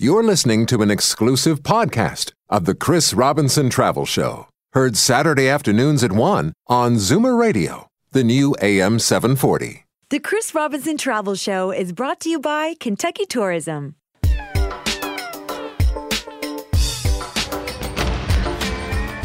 [0.00, 6.04] You're listening to an exclusive podcast of the Chris Robinson Travel Show, heard Saturday afternoons
[6.04, 9.86] at 1 on Zoomer Radio, the new AM 740.
[10.10, 13.96] The Chris Robinson Travel Show is brought to you by Kentucky Tourism.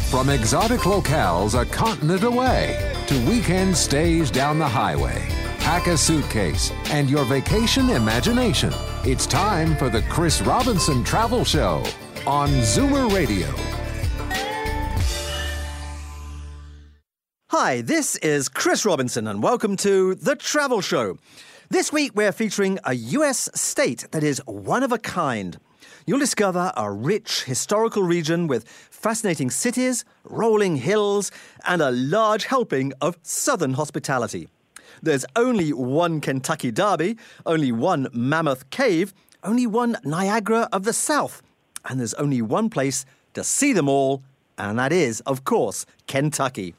[0.10, 5.43] From exotic locales a continent away to weekend stays down the highway.
[5.74, 8.72] Pack a suitcase and your vacation imagination.
[9.04, 11.84] It's time for the Chris Robinson Travel Show
[12.28, 13.48] on Zoomer Radio.
[17.50, 21.18] Hi, this is Chris Robinson, and welcome to The Travel Show.
[21.72, 25.58] This week, we're featuring a US state that is one of a kind.
[26.06, 31.32] You'll discover a rich historical region with fascinating cities, rolling hills,
[31.66, 34.50] and a large helping of southern hospitality.
[35.04, 41.42] There's only one Kentucky Derby, only one Mammoth Cave, only one Niagara of the South,
[41.84, 44.24] and there's only one place to see them all,
[44.58, 46.74] and that is, of course, Kentucky.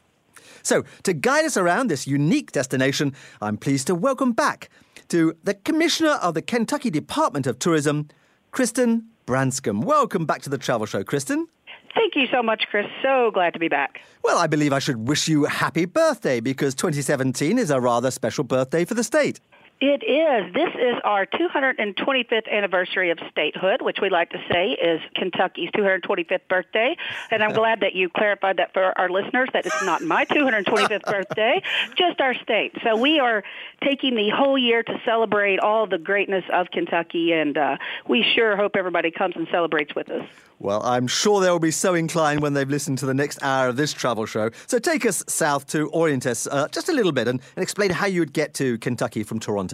[0.62, 3.12] So, to guide us around this unique destination,
[3.42, 4.70] I'm pleased to welcome back
[5.08, 8.08] to the Commissioner of the Kentucky Department of Tourism,
[8.52, 9.84] Kristen Branscum.
[9.84, 11.48] Welcome back to the Travel Show, Kristen.
[11.94, 12.86] Thank you so much, Chris.
[13.02, 14.00] So glad to be back.
[14.22, 18.10] Well, I believe I should wish you a happy birthday because 2017 is a rather
[18.10, 19.40] special birthday for the state.
[19.86, 20.54] It is.
[20.54, 26.48] This is our 225th anniversary of statehood, which we like to say is Kentucky's 225th
[26.48, 26.96] birthday.
[27.30, 31.02] And I'm glad that you clarified that for our listeners that it's not my 225th
[31.02, 31.62] birthday,
[31.98, 32.72] just our state.
[32.82, 33.44] So we are
[33.82, 37.77] taking the whole year to celebrate all the greatness of Kentucky, and uh,
[38.08, 40.27] we sure hope everybody comes and celebrates with us.
[40.60, 43.77] Well, I'm sure they'll be so inclined when they've listened to the next hour of
[43.77, 44.50] this travel show.
[44.66, 47.90] So take us south to orient us uh, just a little bit and, and explain
[47.90, 49.73] how you would get to Kentucky from Toronto.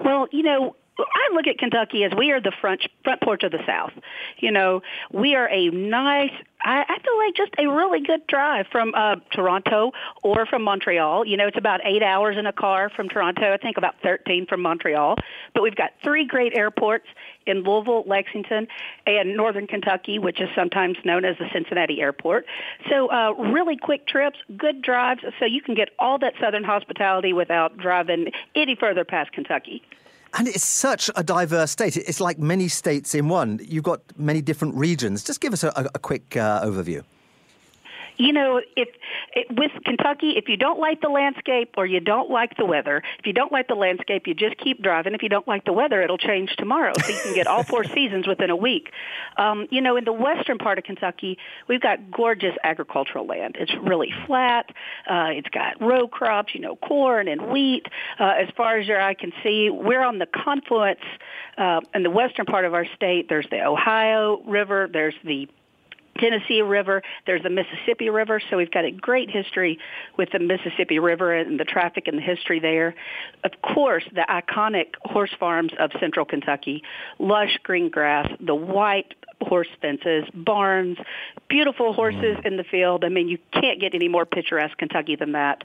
[0.00, 3.50] Well, you know, I look at Kentucky as we are the front front porch of
[3.50, 3.92] the South.
[4.38, 4.82] You know,
[5.12, 6.30] we are a nice.
[6.62, 11.26] I, I feel like just a really good drive from uh, Toronto or from Montreal.
[11.26, 13.52] You know, it's about eight hours in a car from Toronto.
[13.52, 15.16] I think about thirteen from Montreal.
[15.52, 17.06] But we've got three great airports
[17.46, 18.66] in Louisville, Lexington,
[19.06, 22.46] and Northern Kentucky, which is sometimes known as the Cincinnati Airport.
[22.90, 27.32] So, uh, really quick trips, good drives, so you can get all that Southern hospitality
[27.32, 29.82] without driving any further past Kentucky.
[30.36, 31.96] And it's such a diverse state.
[31.96, 33.60] It's like many states in one.
[33.62, 35.22] You've got many different regions.
[35.22, 37.04] Just give us a, a quick uh, overview
[38.16, 38.88] you know, if
[39.34, 43.02] it, with Kentucky, if you don't like the landscape or you don't like the weather,
[43.18, 45.14] if you don't like the landscape, you just keep driving.
[45.14, 47.84] If you don't like the weather, it'll change tomorrow, so you can get all four
[47.94, 48.90] seasons within a week.
[49.36, 51.38] Um, you know, in the western part of Kentucky,
[51.68, 53.56] we've got gorgeous agricultural land.
[53.58, 54.70] It's really flat.
[55.08, 57.86] Uh, it's got row crops, you know, corn and wheat.
[58.18, 61.00] Uh, as far as your eye can see, we're on the confluence
[61.58, 63.28] uh, in the western part of our state.
[63.28, 64.88] There's the Ohio River.
[64.92, 65.48] There's the
[66.18, 67.02] Tennessee River.
[67.26, 69.78] There's the Mississippi River, so we've got a great history
[70.16, 72.94] with the Mississippi River and the traffic and the history there.
[73.42, 76.82] Of course, the iconic horse farms of central Kentucky,
[77.18, 80.98] lush green grass, the white horse fences, barns,
[81.48, 83.04] beautiful horses in the field.
[83.04, 85.64] I mean, you can't get any more picturesque Kentucky than that.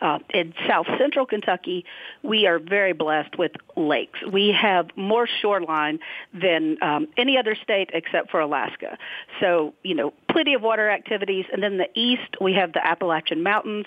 [0.00, 1.84] Uh, in south central Kentucky,
[2.22, 4.18] we are very blessed with lakes.
[4.30, 6.00] We have more shoreline
[6.32, 8.96] than um, any other state except for Alaska.
[9.40, 11.44] So, you know, plenty of water activities.
[11.52, 13.86] And then the east, we have the Appalachian Mountains.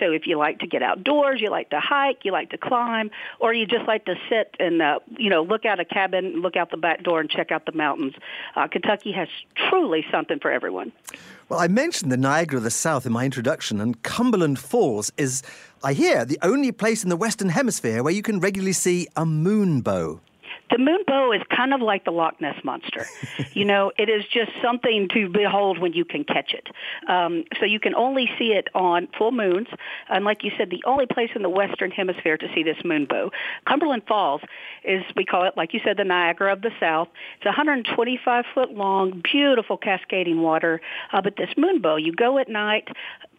[0.00, 3.10] So if you like to get outdoors, you like to hike, you like to climb,
[3.40, 6.56] or you just like to sit and, uh, you know, look out a cabin, look
[6.56, 8.14] out the back door and check out the mountains,
[8.56, 9.28] uh, Kentucky has
[9.70, 10.92] truly something for everyone.
[11.48, 15.42] Well, I mentioned the Niagara of the South in my introduction, and Cumberland Falls is,
[15.82, 19.24] I hear, the only place in the Western Hemisphere where you can regularly see a
[19.24, 20.20] moonbow.
[20.70, 23.06] The moonbow is kind of like the Loch Ness monster.
[23.52, 26.68] you know, it is just something to behold when you can catch it.
[27.08, 29.68] Um, so you can only see it on full moons,
[30.08, 33.30] and like you said, the only place in the Western Hemisphere to see this moonbow.
[33.66, 34.40] Cumberland Falls
[34.84, 37.08] is, we call it, like you said, the Niagara of the South.
[37.36, 40.80] It's 125 foot long, beautiful cascading water.
[41.12, 42.88] Uh, but this moonbow, you go at night,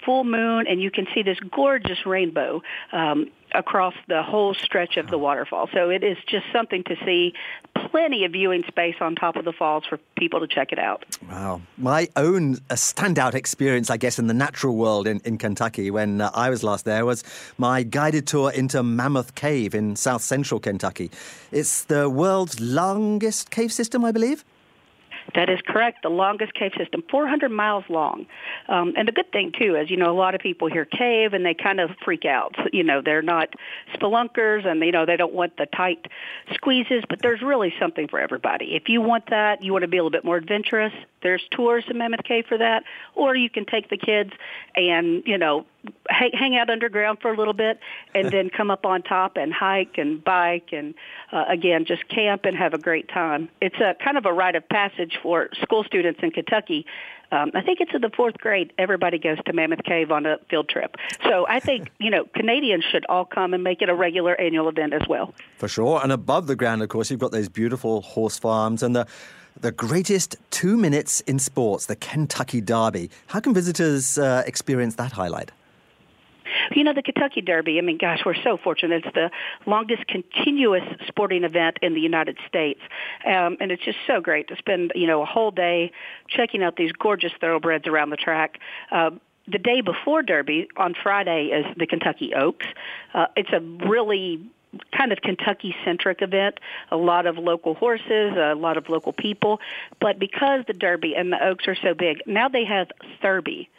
[0.05, 2.61] full moon, and you can see this gorgeous rainbow.
[2.91, 5.69] Um, across the whole stretch of the waterfall.
[5.73, 7.33] So it is just something to see.
[7.91, 11.05] Plenty of viewing space on top of the falls for people to check it out.
[11.29, 11.61] Wow.
[11.77, 16.31] My own standout experience, I guess, in the natural world in, in Kentucky when uh,
[16.33, 17.23] I was last there was
[17.57, 21.11] my guided tour into Mammoth Cave in south central Kentucky.
[21.51, 24.43] It's the world's longest cave system, I believe.
[25.35, 26.03] That is correct.
[26.03, 28.25] The longest cave system, 400 miles long.
[28.69, 31.33] Um, and the good thing too is, you know, a lot of people hear cave
[31.33, 32.55] and they kind of freak out.
[32.75, 33.53] You know, they're not
[33.93, 36.07] spelunkers and you know they don't want the tight
[36.53, 37.03] squeezes.
[37.07, 38.75] But there's really something for everybody.
[38.75, 40.91] If you want that, you want to be a little bit more adventurous.
[41.23, 42.83] There's tours to Mammoth Cave for that,
[43.13, 44.31] or you can take the kids
[44.75, 45.65] and you know
[46.09, 47.79] hang, hang out underground for a little bit
[48.13, 50.93] and then come up on top and hike and bike and
[51.31, 53.49] uh, again just camp and have a great time.
[53.61, 56.85] It's a kind of a rite of passage for school students in Kentucky.
[57.31, 58.71] Um, I think it's in the fourth grade.
[58.77, 60.95] Everybody goes to Mammoth Cave on a field trip.
[61.23, 64.69] So I think you know Canadians should all come and make it a regular annual
[64.69, 65.33] event as well.
[65.57, 65.99] For sure.
[66.01, 69.07] And above the ground, of course, you've got those beautiful horse farms and the
[69.59, 73.09] the greatest two minutes in sports, the Kentucky Derby.
[73.27, 75.51] How can visitors uh, experience that highlight?
[76.71, 79.05] You know, the Kentucky Derby, I mean, gosh, we're so fortunate.
[79.05, 79.31] It's the
[79.65, 82.79] longest continuous sporting event in the United States.
[83.25, 85.91] Um, and it's just so great to spend, you know, a whole day
[86.27, 88.59] checking out these gorgeous thoroughbreds around the track.
[88.91, 89.11] Uh,
[89.47, 92.65] the day before Derby, on Friday, is the Kentucky Oaks.
[93.13, 94.41] Uh, it's a really
[94.95, 96.59] kind of Kentucky centric event.
[96.91, 99.59] A lot of local horses, a lot of local people.
[99.99, 102.87] But because the Derby and the Oaks are so big, now they have
[103.21, 103.69] Thurby.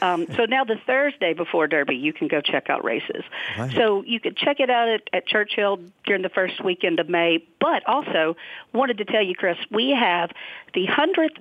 [0.00, 3.24] Um, so now the Thursday before Derby, you can go check out races.
[3.58, 3.74] Right.
[3.74, 7.44] So you could check it out at, at Churchill during the first weekend of May.
[7.60, 8.36] But also
[8.72, 10.30] wanted to tell you, Chris, we have
[10.74, 11.38] the hundredth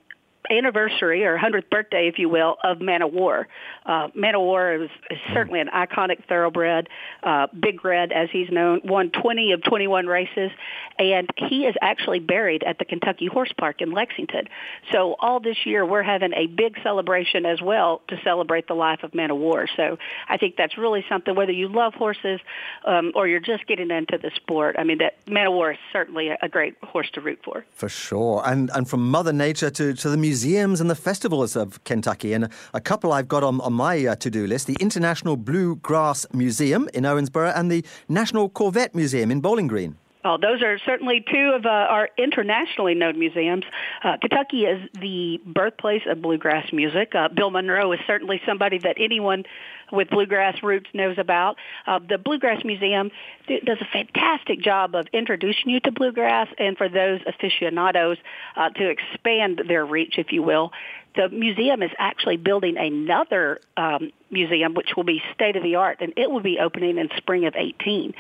[0.52, 3.48] anniversary or 100th birthday, if you will, of Man o' War.
[3.86, 6.90] Uh, Man o' War is, is certainly an iconic thoroughbred.
[7.24, 10.52] Uh, Big Red, as he's known, won 20 of 21 races,
[11.00, 14.48] and he is actually buried at the Kentucky Horse Park in Lexington.
[14.92, 19.04] So all this year, we're having a big celebration as well to celebrate the life
[19.04, 19.68] of Man o' War.
[19.78, 22.40] So I think that's really something, whether you love horses
[22.86, 24.76] um, or you're just getting into the sport.
[24.78, 27.66] I mean, that Man o' War is certainly a, a great horse to root for.
[27.72, 28.44] For sure.
[28.46, 32.34] And, and from Mother Nature to, to the museums and the festivals of Kentucky.
[32.34, 36.26] And a couple I've got on, on my uh, to do list the International Bluegrass
[36.34, 39.98] Museum in Owensboro and the National Corvette Museum in Bowling Green.
[40.24, 43.64] Oh, those are certainly two of uh, our internationally known museums.
[44.04, 47.14] Uh, Kentucky is the birthplace of bluegrass music.
[47.16, 49.44] Uh, Bill Monroe is certainly somebody that anyone
[49.92, 51.58] with bluegrass roots knows about.
[51.86, 53.12] Uh, the Bluegrass Museum
[53.48, 58.18] does a fantastic job of introducing you to bluegrass and for those aficionados
[58.56, 60.72] uh, to expand their reach, if you will.
[61.16, 65.98] The museum is actually building another um, museum, which will be state of the art,
[66.00, 68.14] and it will be opening in spring of 18.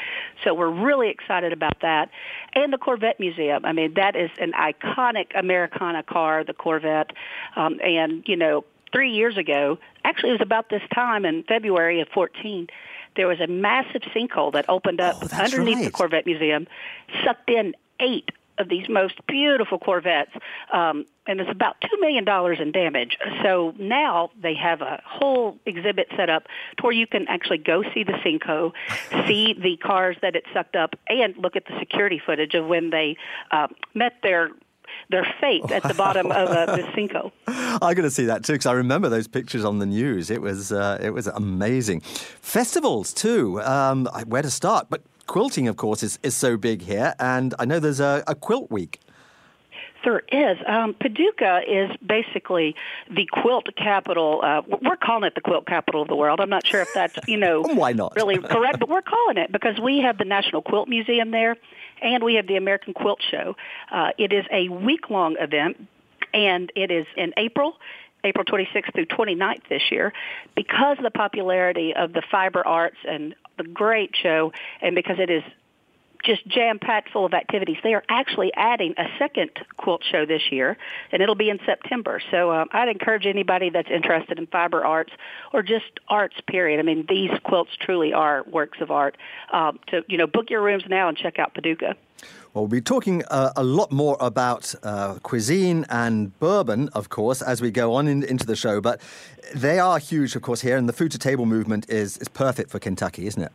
[0.43, 2.09] So we're really excited about that.
[2.53, 3.63] And the Corvette Museum.
[3.63, 7.11] I mean, that is an iconic Americana car, the Corvette,
[7.55, 12.01] um, and you know three years ago, actually it was about this time in February
[12.01, 12.67] of 14,
[13.15, 15.85] there was a massive sinkhole that opened up oh, underneath right.
[15.85, 16.67] the Corvette Museum,
[17.23, 20.31] sucked in eight of these most beautiful Corvettes,
[20.71, 23.17] um, and it's about two million dollars in damage.
[23.43, 26.43] So now they have a whole exhibit set up
[26.77, 28.73] to where you can actually go see the sinkhole,
[29.27, 32.91] see the cars that it sucked up, and look at the security footage of when
[32.91, 33.17] they
[33.51, 34.51] uh, met their
[35.11, 37.31] their fate at the bottom of uh, the sinkhole.
[37.47, 40.29] I got to see that too because I remember those pictures on the news.
[40.29, 42.01] It was uh, it was amazing.
[42.01, 43.61] Festivals too.
[43.61, 44.87] Um, where to start?
[44.89, 48.35] But quilting, of course, is, is so big here, and I know there's a, a
[48.35, 48.99] quilt week.
[50.03, 50.57] There is.
[50.67, 52.75] Um, Paducah is basically
[53.09, 54.41] the quilt capital.
[54.43, 56.39] Uh, we're calling it the quilt capital of the world.
[56.39, 59.51] I'm not sure if that's you know why not really correct, but we're calling it
[59.51, 61.55] because we have the National Quilt Museum there,
[62.01, 63.55] and we have the American Quilt Show.
[63.91, 65.87] Uh, it is a week-long event,
[66.33, 67.75] and it is in April.
[68.23, 70.13] April 26th through 29th this year
[70.55, 75.31] because of the popularity of the fiber arts and the great show and because it
[75.31, 75.41] is
[76.23, 77.77] just jam packed full of activities.
[77.83, 80.77] They are actually adding a second quilt show this year,
[81.11, 82.21] and it'll be in September.
[82.31, 85.11] So um, I'd encourage anybody that's interested in fiber arts
[85.53, 86.35] or just arts.
[86.47, 86.79] Period.
[86.79, 89.17] I mean, these quilts truly are works of art.
[89.51, 91.95] Um, to you know, book your rooms now and check out Paducah.
[92.53, 97.41] Well, we'll be talking uh, a lot more about uh, cuisine and bourbon, of course,
[97.41, 98.81] as we go on in, into the show.
[98.81, 98.99] But
[99.55, 102.69] they are huge, of course, here, and the food to table movement is, is perfect
[102.69, 103.51] for Kentucky, isn't it?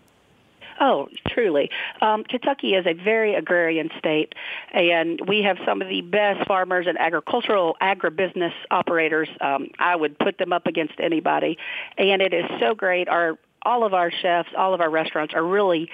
[0.81, 1.71] Oh, truly.
[2.01, 4.35] Um, Kentucky is a very agrarian state,
[4.73, 9.29] and we have some of the best farmers and agricultural agribusiness operators.
[9.41, 11.59] Um, I would put them up against anybody,
[11.97, 13.09] and it is so great.
[13.09, 15.91] Our all of our chefs, all of our restaurants are really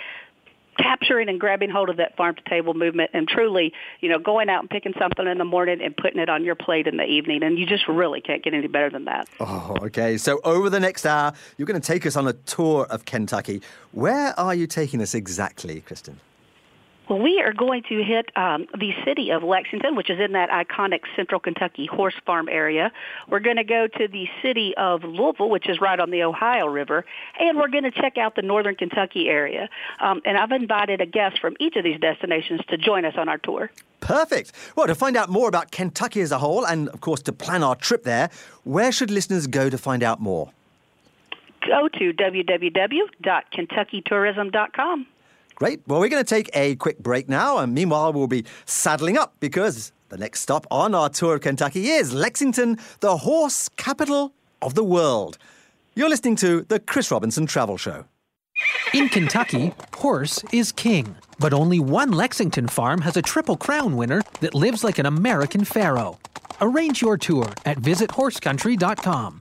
[0.79, 4.49] capturing and grabbing hold of that farm to table movement and truly, you know, going
[4.49, 7.05] out and picking something in the morning and putting it on your plate in the
[7.05, 7.43] evening.
[7.43, 9.29] And you just really can't get any better than that.
[9.41, 10.17] Oh, okay.
[10.17, 13.63] So over the next hour, you're going to take us on a tour of Kentucky.
[13.93, 16.21] Where are you taking us exactly, Kristen?
[17.09, 20.51] Well, we are going to hit um, the city of Lexington, which is in that
[20.51, 22.93] iconic central Kentucky horse farm area.
[23.29, 26.67] We're going to go to the city of Louisville, which is right on the Ohio
[26.67, 27.05] River,
[27.41, 29.69] and we're going to check out the northern Kentucky area.
[30.01, 33.29] Um, and I've invited a guest from each of these destinations to join us on
[33.29, 33.73] our tour.
[34.01, 34.53] Perfect.
[34.77, 37.65] Well, to find out more about Kentucky as a whole, and of course to plan
[37.65, 38.31] our trip there,
[38.65, 40.51] where should listeners go to find out more?
[41.67, 45.07] Go to www.kentuckytourism.com.
[45.63, 45.81] Great.
[45.87, 49.37] Well, we're going to take a quick break now, and meanwhile, we'll be saddling up
[49.39, 54.75] because the next stop on our tour of Kentucky is Lexington, the horse capital of
[54.75, 55.39] the world.
[55.95, 58.07] You're listening to the Chris Robinson Travel Show.
[58.93, 61.15] In Kentucky, horse is king.
[61.39, 65.65] But only one Lexington farm has a Triple Crown winner that lives like an American
[65.65, 66.19] pharaoh.
[66.61, 69.39] Arrange your tour at visithorsecountry.com.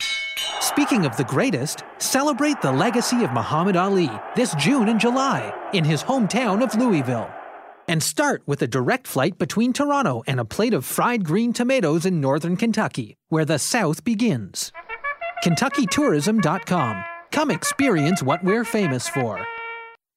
[0.61, 5.83] Speaking of the greatest, celebrate the legacy of Muhammad Ali this June and July in
[5.83, 7.27] his hometown of Louisville.
[7.87, 12.05] And start with a direct flight between Toronto and a plate of fried green tomatoes
[12.05, 14.71] in northern Kentucky, where the South begins.
[15.43, 17.03] KentuckyTourism.com.
[17.31, 19.43] Come experience what we're famous for.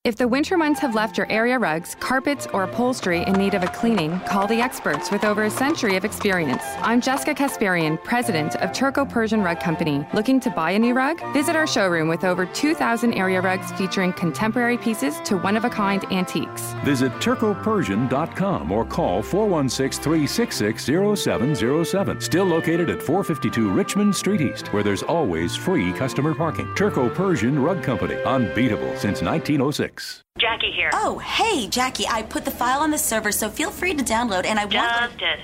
[0.04, 3.62] If the winter months have left your area rugs, carpets, or upholstery in need of
[3.62, 6.62] a cleaning, call the experts with over a century of experience.
[6.82, 10.06] I'm Jessica Kasparian, president of Turco Persian Rug Company.
[10.12, 11.23] Looking to buy a new rug?
[11.32, 15.70] Visit our showroom with over 2,000 area rugs featuring contemporary pieces to one of a
[15.70, 16.75] kind antiques.
[16.84, 22.20] Visit turcopersian.com or call 416 366 0707.
[22.20, 26.68] Still located at 452 Richmond Street East, where there's always free customer parking.
[26.75, 29.93] Turco Persian Rug Company, unbeatable since 1906.
[30.38, 30.90] Jackie here.
[30.92, 32.06] Oh, hey, Jackie.
[32.08, 35.00] I put the file on the server, so feel free to download, and I just
[35.00, 35.18] want.
[35.18, 35.40] did.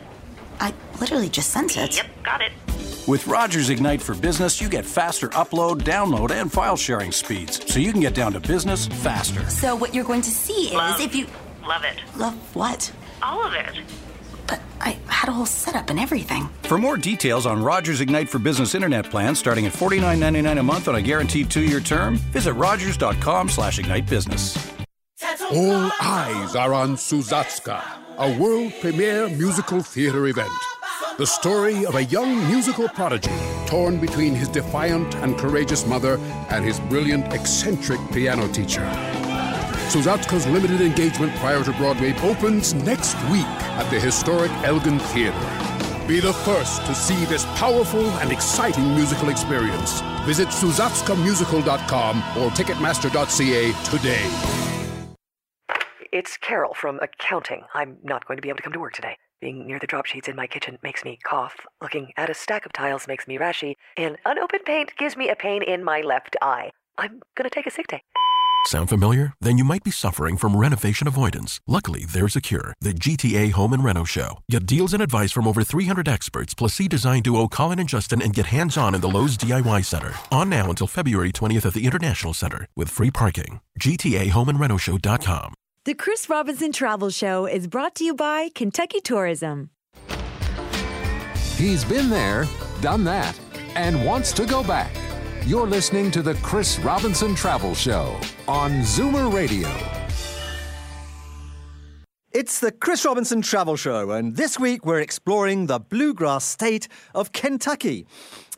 [0.61, 1.97] I literally just sent it.
[1.97, 2.53] Yep, got it.
[3.09, 7.79] With Rogers Ignite for Business, you get faster upload, download, and file sharing speeds, so
[7.81, 9.49] you can get down to business faster.
[9.49, 11.01] So what you're going to see is Love.
[11.01, 11.27] if you
[11.67, 11.97] Love it.
[12.17, 12.93] love what?
[13.23, 13.67] All of it.
[14.51, 16.49] But I had a whole setup and everything.
[16.63, 20.89] For more details on Rogers Ignite for Business internet plans starting at $49.99 a month
[20.89, 24.59] on a guaranteed two-year term, visit rogers.com slash ignite business.
[25.53, 27.83] All eyes are on Sousatzka,
[28.19, 30.51] a world premiere musical theater event.
[31.19, 33.31] The story of a young musical prodigy
[33.67, 36.19] torn between his defiant and courageous mother
[36.51, 38.87] and his brilliant, eccentric piano teacher.
[39.91, 43.45] Sousatzka's limited engagement prior to Broadway opens next week
[43.75, 45.37] at the historic Elgin Theater.
[46.07, 50.01] Be the first to see this powerful and exciting musical experience.
[50.23, 55.17] Visit SousatzkaMusical.com or Ticketmaster.ca today.
[56.13, 57.65] It's Carol from accounting.
[57.75, 59.17] I'm not going to be able to come to work today.
[59.41, 61.67] Being near the drop sheets in my kitchen makes me cough.
[61.83, 63.75] Looking at a stack of tiles makes me rashy.
[63.97, 66.71] And unopened paint gives me a pain in my left eye.
[66.97, 68.03] I'm going to take a sick day.
[68.67, 69.33] Sound familiar?
[69.41, 71.61] Then you might be suffering from renovation avoidance.
[71.67, 72.75] Luckily, there's a cure.
[72.81, 74.39] The GTA Home and Reno Show.
[74.51, 78.21] Get deals and advice from over 300 experts, plus see design duo Colin and Justin
[78.23, 80.13] and get hands on in the Lowe's DIY Center.
[80.31, 83.61] On now until February 20th at the International Center with free parking.
[83.81, 85.55] GTAHomeandRenoshow.com.
[85.87, 89.71] The Chris Robinson Travel Show is brought to you by Kentucky Tourism.
[91.57, 92.47] He's been there,
[92.81, 93.39] done that,
[93.75, 94.95] and wants to go back.
[95.47, 99.69] You're listening to the Chris Robinson Travel Show on Zoomer Radio.
[102.31, 107.33] It's the Chris Robinson Travel Show, and this week we're exploring the bluegrass state of
[107.33, 108.07] Kentucky.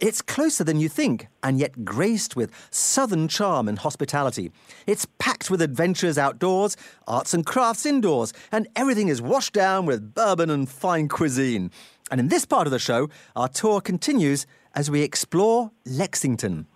[0.00, 4.50] It's closer than you think, and yet graced with southern charm and hospitality.
[4.86, 10.14] It's packed with adventures outdoors, arts and crafts indoors, and everything is washed down with
[10.14, 11.70] bourbon and fine cuisine.
[12.10, 16.66] And in this part of the show, our tour continues as we explore Lexington.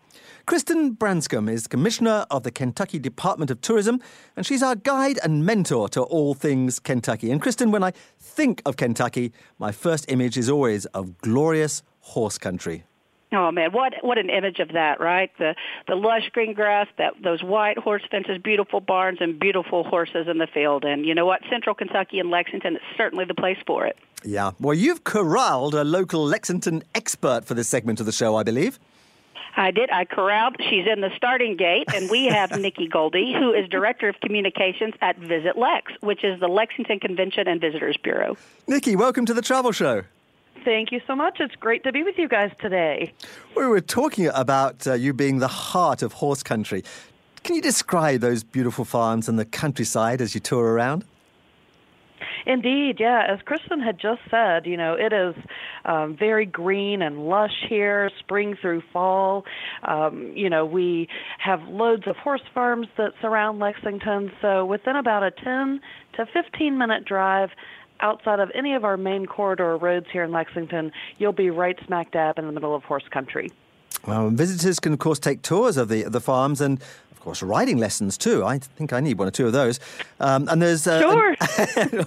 [0.46, 4.00] Kristen Branscum is Commissioner of the Kentucky Department of Tourism,
[4.36, 7.32] and she's our guide and mentor to all things Kentucky.
[7.32, 12.38] And Kristen, when I think of Kentucky, my first image is always of glorious horse
[12.38, 12.84] country.
[13.32, 15.32] Oh man, what what an image of that, right?
[15.36, 15.56] The
[15.88, 20.38] the lush green grass, that those white horse fences, beautiful barns, and beautiful horses in
[20.38, 20.84] the field.
[20.84, 21.40] And you know what?
[21.50, 23.96] Central Kentucky and Lexington is certainly the place for it.
[24.22, 24.52] Yeah.
[24.60, 28.78] Well, you've corralled a local Lexington expert for this segment of the show, I believe.
[29.56, 29.90] I did.
[29.90, 30.56] I corralled.
[30.68, 34.94] She's in the starting gate, and we have Nikki Goldie, who is Director of Communications
[35.00, 38.36] at Visit Lex, which is the Lexington Convention and Visitors Bureau.
[38.66, 40.02] Nikki, welcome to the Travel Show.
[40.62, 41.40] Thank you so much.
[41.40, 43.12] It's great to be with you guys today.
[43.56, 46.82] We were talking about uh, you being the heart of horse country.
[47.44, 51.04] Can you describe those beautiful farms and the countryside as you tour around?
[52.44, 53.26] Indeed, yeah.
[53.28, 55.34] As Kristen had just said, you know, it is
[55.84, 59.44] um, very green and lush here, spring through fall.
[59.82, 65.22] Um, you know, we have loads of horse farms that surround Lexington, so within about
[65.22, 65.80] a 10
[66.14, 67.50] to 15 minute drive
[68.00, 72.12] outside of any of our main corridor roads here in Lexington, you'll be right smack
[72.12, 73.50] dab in the middle of horse country.
[74.06, 76.80] Well, visitors can, of course, take tours of the the farms and,
[77.26, 78.44] course, riding lessons too.
[78.44, 79.80] I think I need one or two of those.
[80.20, 81.36] Um, and there's uh, sure.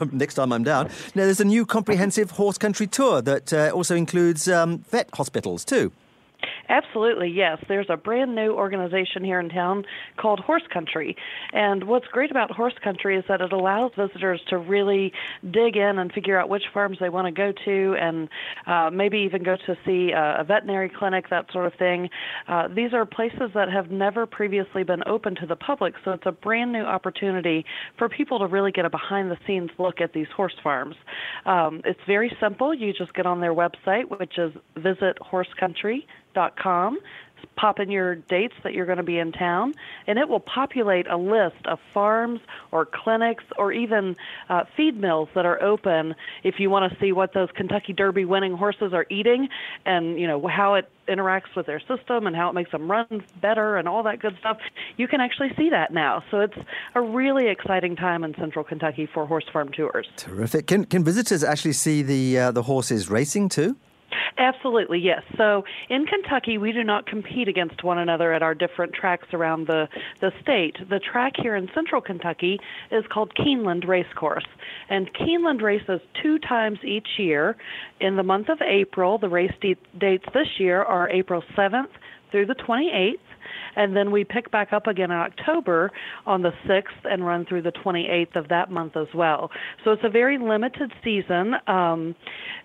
[0.13, 0.87] next time I'm down.
[1.13, 5.65] Now, there's a new comprehensive horse country tour that uh, also includes um, vet hospitals
[5.65, 5.91] too.
[6.69, 7.57] Absolutely, yes.
[7.67, 9.85] There's a brand new organization here in town
[10.17, 11.17] called Horse Country.
[11.51, 15.11] And what's great about Horse Country is that it allows visitors to really
[15.49, 18.29] dig in and figure out which farms they want to go to and
[18.67, 22.11] uh, maybe even go to see a, a veterinary clinic, that sort of thing.
[22.47, 26.27] Uh, these are places that have never previously been open to the public, so it's
[26.27, 27.65] a brand new opportunity
[27.97, 30.95] for people to really get a behind the scenes look at these horse farms.
[31.47, 32.75] Um, it's very simple.
[32.75, 36.99] You just get on their website, which is visithorse.country.com com.
[37.55, 39.73] Pop in your dates that you're going to be in town,
[40.07, 42.39] and it will populate a list of farms
[42.71, 44.15] or clinics or even
[44.49, 48.25] uh, feed mills that are open if you want to see what those Kentucky Derby
[48.25, 49.49] winning horses are eating
[49.85, 53.23] and you know how it interacts with their system and how it makes them run
[53.41, 54.57] better and all that good stuff.
[54.97, 56.23] You can actually see that now.
[56.31, 56.57] So it's
[56.95, 60.07] a really exciting time in central Kentucky for horse farm tours.
[60.17, 60.67] Terrific.
[60.67, 63.75] Can can visitors actually see the uh, the horses racing too?
[64.37, 65.23] Absolutely, yes.
[65.37, 69.67] So in Kentucky, we do not compete against one another at our different tracks around
[69.67, 69.87] the,
[70.21, 70.77] the state.
[70.89, 72.59] The track here in central Kentucky
[72.91, 74.47] is called Keeneland Racecourse.
[74.89, 77.57] And Keeneland races two times each year.
[77.99, 81.89] In the month of April, the race de- dates this year are April 7th
[82.31, 83.17] through the 28th
[83.79, 85.89] and then we pick back up again in October
[86.25, 89.49] on the 6th and run through the 28th of that month as well.
[89.85, 92.13] So it's a very limited season, um,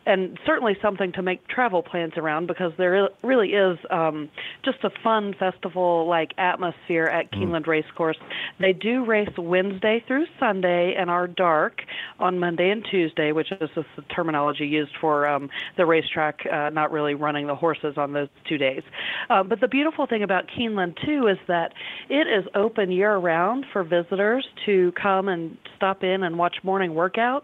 [0.06, 4.28] and certainly something to make travel plans around because there really is um,
[4.64, 7.38] just a fun festival-like atmosphere at mm.
[7.38, 8.18] Keeneland Racecourse.
[8.58, 11.82] They do race Wednesday through Sunday and are dark
[12.18, 16.70] on Monday and Tuesday, which is just the terminology used for um, the racetrack uh,
[16.70, 18.82] not really running the horses on those two days.
[19.30, 21.72] Uh, but the beautiful thing about Keeneland too is that
[22.08, 26.92] it is open year round for visitors to come and stop in and watch morning
[26.92, 27.42] workouts.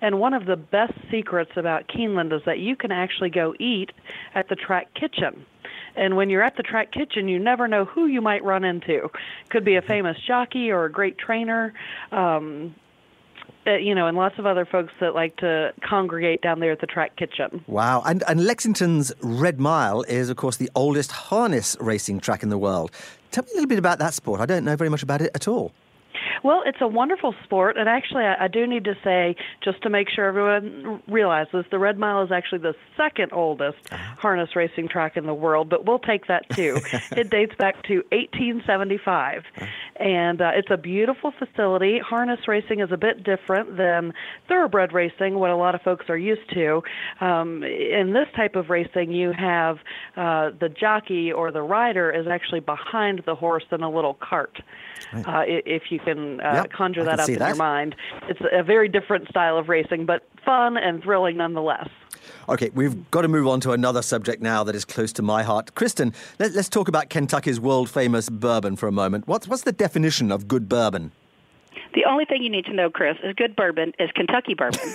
[0.00, 3.90] And one of the best secrets about Keeneland is that you can actually go eat
[4.34, 5.44] at the track kitchen.
[5.96, 9.08] And when you're at the track kitchen, you never know who you might run into.
[9.50, 11.72] Could be a famous jockey or a great trainer.
[12.10, 12.74] Um,
[13.66, 16.80] uh, you know, and lots of other folks that like to congregate down there at
[16.80, 17.64] the track kitchen.
[17.66, 18.02] Wow.
[18.04, 22.58] And, and Lexington's Red Mile is, of course, the oldest harness racing track in the
[22.58, 22.90] world.
[23.30, 24.40] Tell me a little bit about that sport.
[24.40, 25.72] I don't know very much about it at all.
[26.44, 29.88] Well, it's a wonderful sport, and actually, I, I do need to say, just to
[29.88, 34.16] make sure everyone realizes, the Red Mile is actually the second oldest uh-huh.
[34.18, 36.76] harness racing track in the world, but we'll take that too.
[37.16, 39.66] it dates back to 1875, uh-huh.
[39.96, 41.98] and uh, it's a beautiful facility.
[41.98, 44.12] Harness racing is a bit different than
[44.46, 46.82] thoroughbred racing, what a lot of folks are used to.
[47.22, 49.78] Um, in this type of racing, you have
[50.14, 54.60] uh, the jockey or the rider is actually behind the horse in a little cart.
[55.12, 55.26] Right.
[55.26, 57.48] Uh, if you can uh, yep, conjure that up in that.
[57.48, 57.94] your mind,
[58.28, 61.88] it's a very different style of racing, but fun and thrilling nonetheless.
[62.48, 65.42] Okay, we've got to move on to another subject now that is close to my
[65.42, 65.74] heart.
[65.74, 69.26] Kristen, let, us talk about Kentucky's world famous bourbon for a moment.
[69.26, 71.12] What's, what's the definition of good bourbon?
[71.94, 74.80] The only thing you need to know, Chris, is good bourbon is Kentucky bourbon.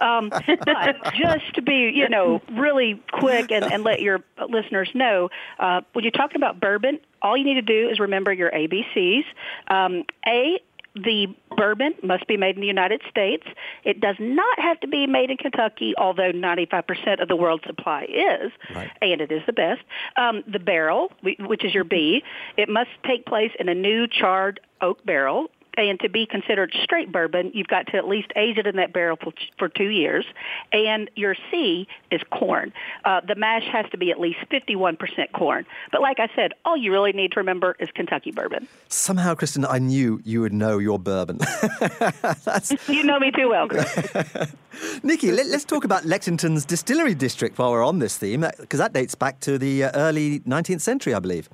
[0.00, 5.30] Um, but just to be, you know, really quick and, and let your listeners know,
[5.58, 9.24] uh, when you're talking about bourbon, all you need to do is remember your ABCs.
[9.68, 10.60] Um, A
[10.96, 13.44] the bourbon must be made in the United States.
[13.84, 18.04] It does not have to be made in Kentucky, although 95% of the world's supply
[18.04, 18.90] is, right.
[19.02, 19.82] and it is the best.
[20.16, 22.22] Um, the barrel, which is your B,
[22.56, 27.12] it must take place in a new charred oak barrel and to be considered straight
[27.12, 30.24] bourbon, you've got to at least age it in that barrel for, for two years.
[30.72, 32.72] And your C is corn.
[33.04, 35.66] Uh, the mash has to be at least 51% corn.
[35.92, 38.68] But like I said, all you really need to remember is Kentucky bourbon.
[38.88, 41.38] Somehow, Kristen, I knew you would know your bourbon.
[42.88, 43.68] you know me too well,
[45.02, 48.92] Nikki, let, us talk about Lexington's distillery district while we're on this theme, because that
[48.92, 51.48] dates back to the uh, early 19th century, I believe.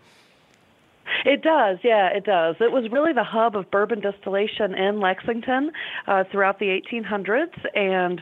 [1.25, 2.57] It does, yeah, it does.
[2.61, 5.71] It was really the hub of bourbon distillation in Lexington
[6.07, 8.21] uh, throughout the 1800s, and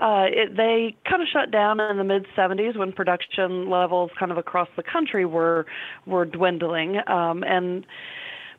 [0.00, 4.32] uh, it, they kind of shut down in the mid 70s when production levels kind
[4.32, 5.66] of across the country were
[6.06, 7.86] were dwindling, um, and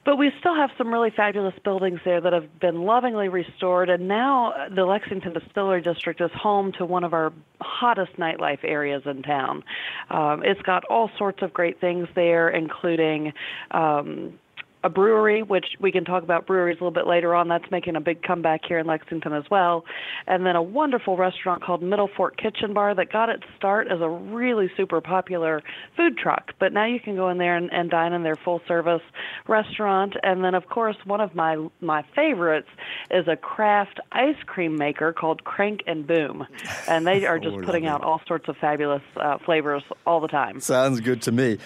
[0.05, 4.07] But we still have some really fabulous buildings there that have been lovingly restored, and
[4.07, 9.03] now uh, the Lexington Distillery District is home to one of our hottest nightlife areas
[9.05, 9.63] in town.
[10.09, 13.31] Um, it's got all sorts of great things there, including
[13.71, 14.37] um,
[14.83, 17.47] a brewery, which we can talk about breweries a little bit later on.
[17.47, 19.85] That's making a big comeback here in Lexington as well.
[20.27, 24.01] And then a wonderful restaurant called Middle Fork Kitchen Bar that got its start as
[24.01, 25.61] a really super popular
[25.95, 26.51] food truck.
[26.59, 29.01] But now you can go in there and, and dine in their full service
[29.47, 30.15] restaurant.
[30.21, 32.69] And then, of course, one of my my favorites
[33.09, 36.45] is a craft ice cream maker called Crank and Boom,
[36.87, 40.27] and they are just Oh, putting out all sorts of fabulous uh, flavors all the
[40.27, 40.59] time.
[40.59, 41.59] Sounds good to me.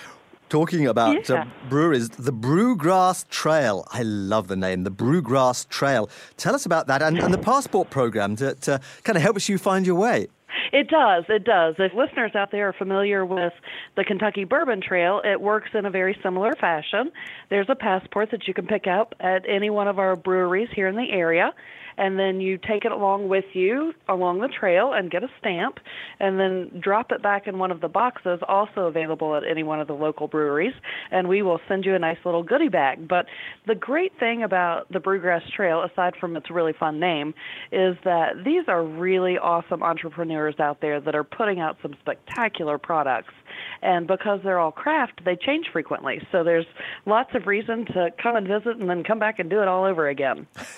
[0.50, 1.42] Talking about Yeah.
[1.42, 3.86] uh, breweries, the Brewgrass Trail.
[3.92, 6.10] I love the name, the Brewgrass Trail.
[6.38, 9.58] Tell us about that and, and the passport program that uh, kind of helps you
[9.58, 10.28] find your way.
[10.72, 11.26] It does.
[11.30, 11.76] It does.
[11.80, 13.54] If listeners out there are familiar with
[13.96, 17.12] the Kentucky Bourbon Trail, it works in a very similar fashion.
[17.50, 20.88] There's a passport that you can pick up at any one of our breweries here
[20.88, 21.52] in the area,
[21.98, 25.80] and then you take it along with you along the trail and get a stamp,
[26.20, 29.80] and then drop it back in one of the boxes, also available at any one
[29.80, 30.74] of the local breweries,
[31.12, 33.08] and we will send you a nice little goodie bag.
[33.08, 33.26] But
[33.66, 37.34] the great thing about the Brewgrass Trail, aside from its really fun name,
[37.72, 42.78] is that these are really awesome entrepreneurs out there that are putting out some spectacular
[42.78, 43.34] products.
[43.82, 46.22] And because they're all craft, they change frequently.
[46.32, 46.66] So there's
[47.06, 49.84] lots of reason to come and visit and then come back and do it all
[49.86, 50.48] over again.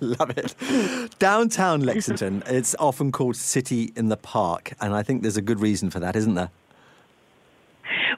[0.00, 0.54] Love it.
[1.18, 5.60] Downtown Lexington, it's often called City in the Park, and I think there's a good
[5.60, 6.50] reason for that, isn't there?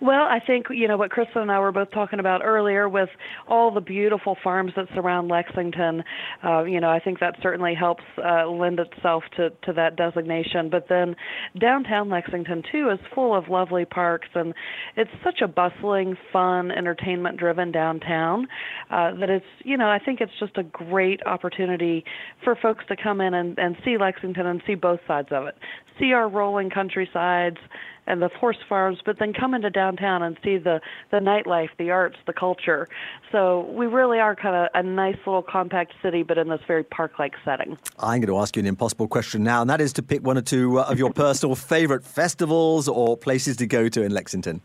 [0.00, 3.08] Well, I think you know what Krista and I were both talking about earlier with
[3.48, 6.02] all the beautiful farms that surround Lexington.
[6.44, 10.70] Uh, you know, I think that certainly helps uh, lend itself to to that designation.
[10.70, 11.16] But then
[11.58, 14.54] downtown Lexington too is full of lovely parks, and
[14.96, 18.46] it's such a bustling, fun, entertainment-driven downtown
[18.90, 22.04] uh, that it's you know I think it's just a great opportunity
[22.44, 25.54] for folks to come in and, and see Lexington and see both sides of it,
[25.98, 27.58] see our rolling countrysides
[28.06, 31.90] and the horse farms, but then come into downtown and see the the nightlife, the
[31.90, 32.88] arts, the culture.
[33.32, 36.84] So we really are kind of a nice little compact city, but in this very
[36.84, 37.78] park-like setting.
[37.98, 40.38] I'm going to ask you an impossible question now, and that is to pick one
[40.38, 44.60] or two uh, of your personal favorite festivals or places to go to in Lexington.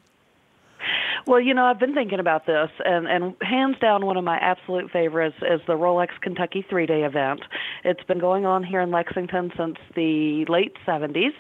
[1.27, 4.37] Well, you know, I've been thinking about this, and, and hands down, one of my
[4.37, 7.41] absolute favorites is the Rolex Kentucky three day event.
[7.83, 11.33] It's been going on here in Lexington since the late 70s,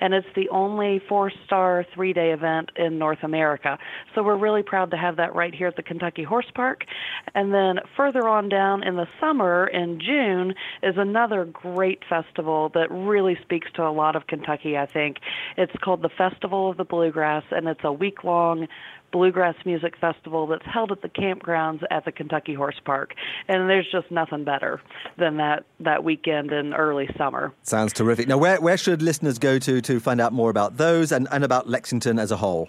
[0.00, 3.78] and it's the only four star three day event in North America.
[4.14, 6.84] So we're really proud to have that right here at the Kentucky Horse Park.
[7.34, 12.90] And then further on down in the summer in June is another great festival that
[12.90, 15.18] really speaks to a lot of Kentucky, I think.
[15.56, 18.66] It's called the Festival of the Bluegrass, and it's a week long
[19.12, 23.14] bluegrass music festival that's held at the campgrounds at the Kentucky Horse Park.
[23.48, 24.80] And there's just nothing better
[25.16, 27.52] than that that weekend in early summer.
[27.62, 28.28] Sounds terrific.
[28.28, 31.44] Now, where, where should listeners go to to find out more about those and, and
[31.44, 32.68] about Lexington as a whole?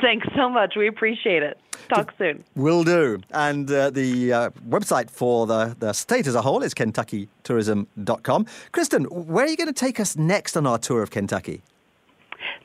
[0.00, 0.74] Thanks so much.
[0.76, 1.58] We appreciate it.
[1.88, 2.44] Talk soon.
[2.56, 3.20] Will do.
[3.30, 8.46] And uh, the uh, website for the, the state as a whole is kentuckytourism.com.
[8.72, 11.62] Kristen, where are you going to take us next on our tour of Kentucky?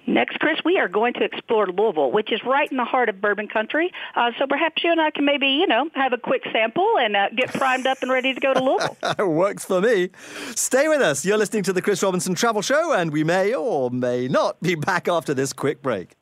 [0.07, 3.19] Next, Chris, we are going to explore Louisville, which is right in the heart of
[3.19, 3.91] bourbon country.
[4.15, 7.15] Uh, so perhaps you and I can maybe, you know, have a quick sample and
[7.15, 8.97] uh, get primed up and ready to go to Louisville.
[9.27, 10.09] Works for me.
[10.55, 11.25] Stay with us.
[11.25, 14.75] You're listening to the Chris Robinson Travel Show, and we may or may not be
[14.75, 16.15] back after this quick break.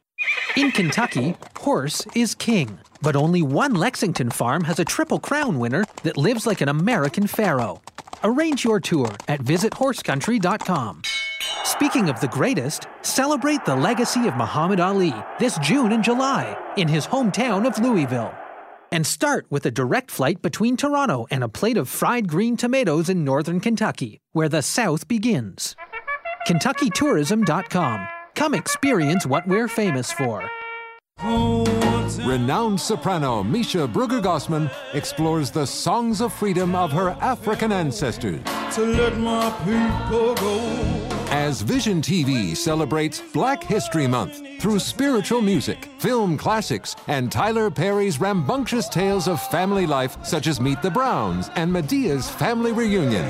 [0.56, 2.80] In Kentucky, horse is king.
[3.02, 7.28] But only one Lexington farm has a Triple Crown winner that lives like an American
[7.28, 7.82] pharaoh.
[8.24, 11.02] Arrange your tour at visithorse.country.com.
[11.64, 16.88] Speaking of the greatest, celebrate the legacy of Muhammad Ali this June and July in
[16.88, 18.34] his hometown of Louisville.
[18.92, 23.10] And start with a direct flight between Toronto and a plate of fried green tomatoes
[23.10, 25.76] in northern Kentucky, where the South begins.
[26.48, 28.08] KentuckyTourism.com.
[28.36, 30.50] Come experience what we're famous for.
[32.26, 38.42] Renowned soprano Measha Brueggergosman explores the songs of freedom of her African ancestors.
[38.74, 40.60] To let my people go.
[41.30, 48.20] As Vision TV celebrates Black History Month through spiritual music, film classics, and Tyler Perry's
[48.20, 53.26] rambunctious tales of family life, such as Meet the Browns and Madea's Family Reunion.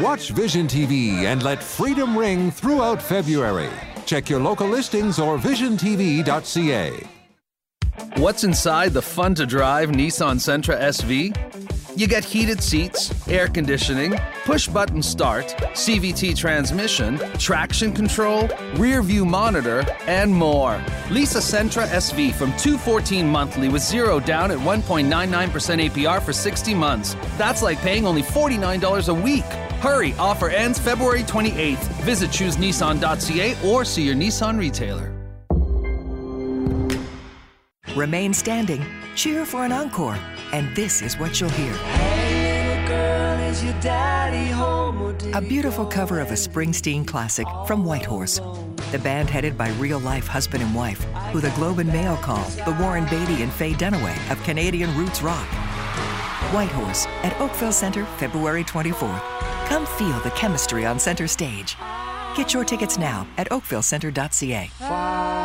[0.00, 3.70] Watch Vision TV and let freedom ring throughout February.
[4.06, 6.92] Check your local listings or visiontv.ca.
[8.16, 11.75] What's inside the fun to drive Nissan Sentra SV?
[11.96, 19.24] You get heated seats, air conditioning, push button start, CVT transmission, traction control, rear view
[19.24, 20.78] monitor, and more.
[21.10, 25.08] Lease a Sentra SV from 214 monthly with zero down at 1.99%
[25.88, 27.16] APR for 60 months.
[27.38, 29.44] That's like paying only $49 a week.
[29.80, 31.78] Hurry, offer ends February 28th.
[32.02, 35.12] Visit choosenissan.ca or see your Nissan retailer.
[37.96, 38.84] Remain standing,
[39.16, 40.18] cheer for an encore,
[40.52, 41.72] and this is what you'll hear.
[45.34, 48.40] A beautiful cover of a Springsteen classic from Whitehorse.
[48.92, 51.02] The band headed by real life husband and wife,
[51.32, 55.22] who the Globe and Mail call the Warren Beatty and Faye Dunaway of Canadian roots
[55.22, 55.46] rock.
[56.52, 59.22] Whitehorse at Oakville Center, February 24th.
[59.66, 61.76] Come feel the chemistry on center stage.
[62.36, 65.35] Get your tickets now at oakvillecenter.ca.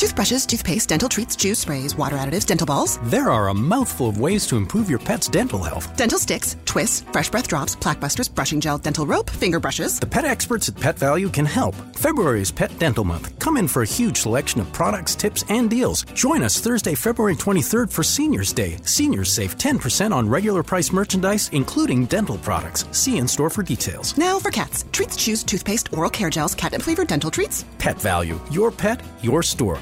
[0.00, 2.98] Toothbrushes, toothpaste, dental treats, chews, sprays, water additives, dental balls.
[3.02, 5.94] There are a mouthful of ways to improve your pet's dental health.
[5.94, 10.00] Dental sticks, twists, fresh breath drops, plaque busters, brushing gel, dental rope, finger brushes.
[10.00, 11.74] The pet experts at Pet Valu can help.
[11.94, 13.38] February is Pet Dental Month.
[13.40, 16.04] Come in for a huge selection of products, tips, and deals.
[16.14, 18.78] Join us Thursday, February 23rd for Seniors Day.
[18.84, 22.86] Seniors save 10% on regular price merchandise, including dental products.
[22.92, 24.16] See in store for details.
[24.16, 24.86] Now for cats.
[24.92, 27.66] Treats, chews, toothpaste, oral care gels, catnip flavored dental treats.
[27.76, 28.40] Pet Valu.
[28.50, 29.78] Your pet, your store.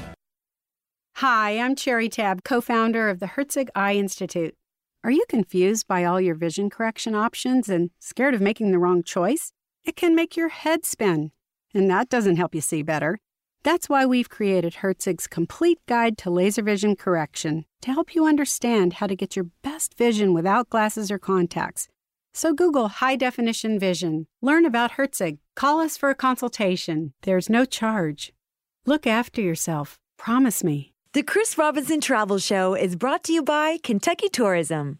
[1.19, 4.55] Hi, I'm Cherry Tab, co founder of the Herzig Eye Institute.
[5.03, 9.03] Are you confused by all your vision correction options and scared of making the wrong
[9.03, 9.51] choice?
[9.83, 11.33] It can make your head spin,
[11.73, 13.19] and that doesn't help you see better.
[13.63, 18.93] That's why we've created Herzig's complete guide to laser vision correction to help you understand
[18.93, 21.89] how to get your best vision without glasses or contacts.
[22.33, 27.11] So Google high definition vision, learn about Herzig, call us for a consultation.
[27.23, 28.31] There's no charge.
[28.85, 29.99] Look after yourself.
[30.17, 30.88] Promise me.
[31.15, 34.99] The Chris Robinson Travel Show is brought to you by Kentucky Tourism.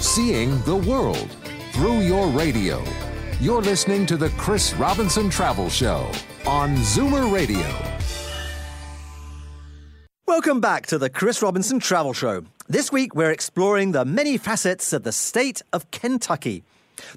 [0.00, 1.30] Seeing the world
[1.74, 2.82] through your radio.
[3.40, 6.10] You're listening to the Chris Robinson Travel Show
[6.48, 7.64] on Zoomer Radio.
[10.26, 12.42] Welcome back to the Chris Robinson Travel Show.
[12.68, 16.64] This week we're exploring the many facets of the state of Kentucky.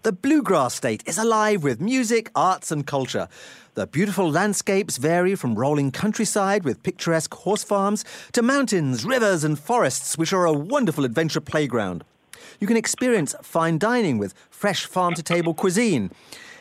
[0.04, 3.28] The bluegrass state is alive with music, arts, and culture.
[3.76, 9.58] The beautiful landscapes vary from rolling countryside with picturesque horse farms to mountains, rivers, and
[9.58, 12.04] forests, which are a wonderful adventure playground.
[12.60, 16.12] You can experience fine dining with fresh farm to table cuisine.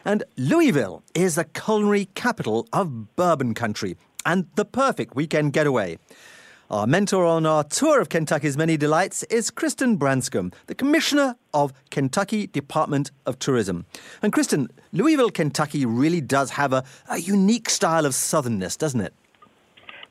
[0.06, 5.98] And Louisville is the culinary capital of bourbon country and the perfect weekend getaway.
[6.72, 11.70] Our mentor on our tour of Kentucky's many delights is Kristen Branscum, the Commissioner of
[11.90, 13.84] Kentucky Department of Tourism.
[14.22, 19.12] And Kristen, Louisville, Kentucky really does have a, a unique style of southernness, doesn't it?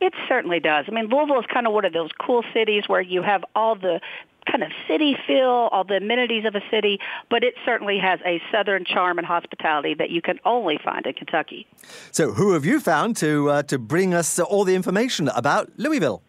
[0.02, 0.86] It certainly does.
[0.88, 3.74] I mean, Louisville is kind of one of those cool cities where you have all
[3.74, 4.00] the
[4.46, 7.00] kind of city feel, all the amenities of a city,
[7.32, 11.14] but it certainly has a southern charm and hospitality that you can only find in
[11.14, 11.66] Kentucky.
[12.12, 16.22] So, who have you found to uh, to bring us all the information about Louisville?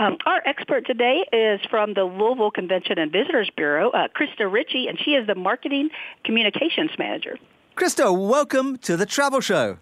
[0.00, 4.88] Um, our expert today is from the Louisville Convention and Visitors Bureau, uh, Krista Ritchie,
[4.88, 5.90] and she is the Marketing
[6.24, 7.36] Communications Manager.
[7.76, 9.76] Krista, welcome to the Travel Show.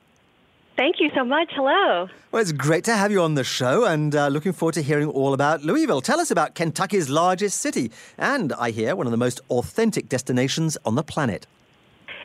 [0.77, 1.51] Thank you so much.
[1.55, 2.09] Hello.
[2.33, 5.07] Well, it's great to have you on the show and uh, looking forward to hearing
[5.07, 6.01] all about Louisville.
[6.01, 10.77] Tell us about Kentucky's largest city and, I hear, one of the most authentic destinations
[10.85, 11.47] on the planet.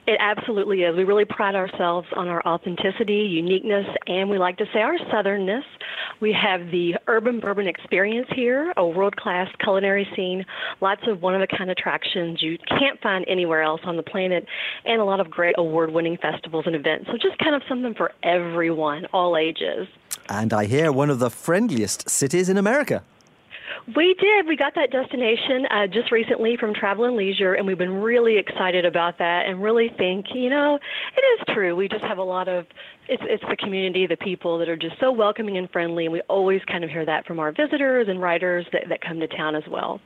[0.05, 0.97] It absolutely is.
[0.97, 5.63] We really pride ourselves on our authenticity, uniqueness, and we like to say our southernness.
[6.19, 10.45] We have the urban bourbon experience here, a world class culinary scene,
[10.81, 14.45] lots of one of a kind attractions you can't find anywhere else on the planet,
[14.83, 17.05] and a lot of great award winning festivals and events.
[17.07, 19.87] So just kind of something for everyone, all ages.
[20.27, 23.03] And I hear one of the friendliest cities in America.
[23.85, 24.47] We did.
[24.47, 28.37] We got that destination uh, just recently from Travel and Leisure, and we've been really
[28.37, 30.79] excited about that and really think, you know,
[31.17, 31.75] it is true.
[31.75, 32.65] We just have a lot of,
[33.09, 36.21] it's, it's the community, the people that are just so welcoming and friendly, and we
[36.21, 39.53] always kind of hear that from our visitors and writers that, that come to town
[39.53, 39.99] as well.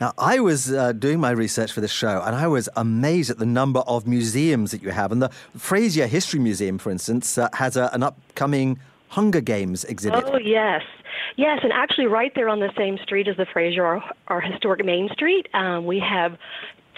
[0.00, 3.38] Now, I was uh, doing my research for this show, and I was amazed at
[3.38, 5.10] the number of museums that you have.
[5.10, 8.78] And the Frazier History Museum, for instance, uh, has a, an upcoming
[9.08, 10.24] Hunger Games exhibit.
[10.26, 10.82] Oh, yes.
[11.36, 14.84] Yes, and actually, right there on the same street as the Frazier, our, our historic
[14.84, 16.36] Main Street, um, we have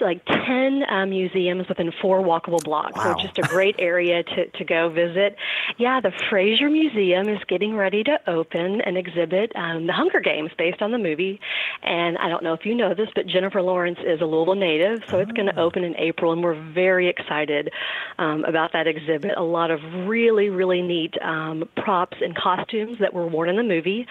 [0.01, 2.97] like 10 uh, museums within four walkable blocks.
[2.97, 3.17] Wow.
[3.17, 5.37] So just a great area to, to go visit.
[5.79, 10.51] Yeah, the Frazier Museum is getting ready to open an exhibit, um, The Hunger Games,
[10.59, 11.41] based on the movie.
[11.83, 15.01] And I don't know if you know this, but Jennifer Lawrence is a Louisville native,
[15.09, 17.71] so it's going to open in April, and we're very excited
[18.19, 19.33] um, about that exhibit.
[19.37, 23.63] A lot of really, really neat um, props and costumes that were worn in the
[23.63, 24.07] movie.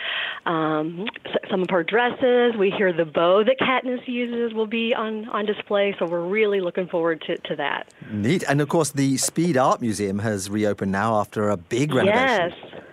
[0.46, 1.06] Um,
[1.50, 2.56] some of her dresses.
[2.58, 6.62] We hear the bow that Katniss uses will be on, on display, so we're really
[6.68, 7.82] looking forward to, to that.
[8.12, 8.44] Neat.
[8.50, 12.52] And of course, the Speed Art Museum has reopened now after a big renovation.
[12.52, 12.84] Yes.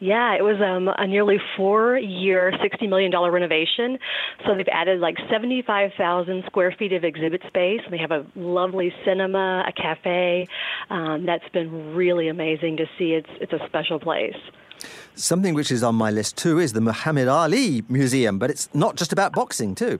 [0.00, 3.98] Yeah, it was um, a nearly four-year, sixty million dollar renovation.
[4.46, 7.80] So they've added like seventy-five thousand square feet of exhibit space.
[7.90, 10.46] They have a lovely cinema, a cafe.
[10.88, 13.14] Um, that's been really amazing to see.
[13.14, 14.36] It's it's a special place.
[15.16, 18.94] Something which is on my list too is the Muhammad Ali Museum, but it's not
[18.94, 19.98] just about boxing too.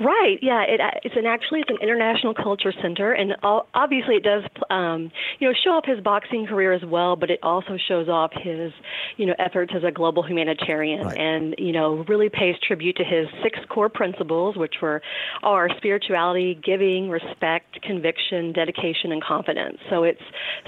[0.00, 0.38] Right.
[0.42, 0.62] Yeah.
[0.62, 4.42] It, uh, it's an actually it's an international culture center, and all, obviously it does
[4.70, 8.32] um, you know show off his boxing career as well, but it also shows off
[8.32, 8.72] his
[9.16, 11.18] you know efforts as a global humanitarian, Right.
[11.18, 15.02] and you know really pays tribute to his six core principles, which were
[15.42, 19.78] are spirituality, giving, respect, conviction, dedication, and confidence.
[19.90, 20.22] So it's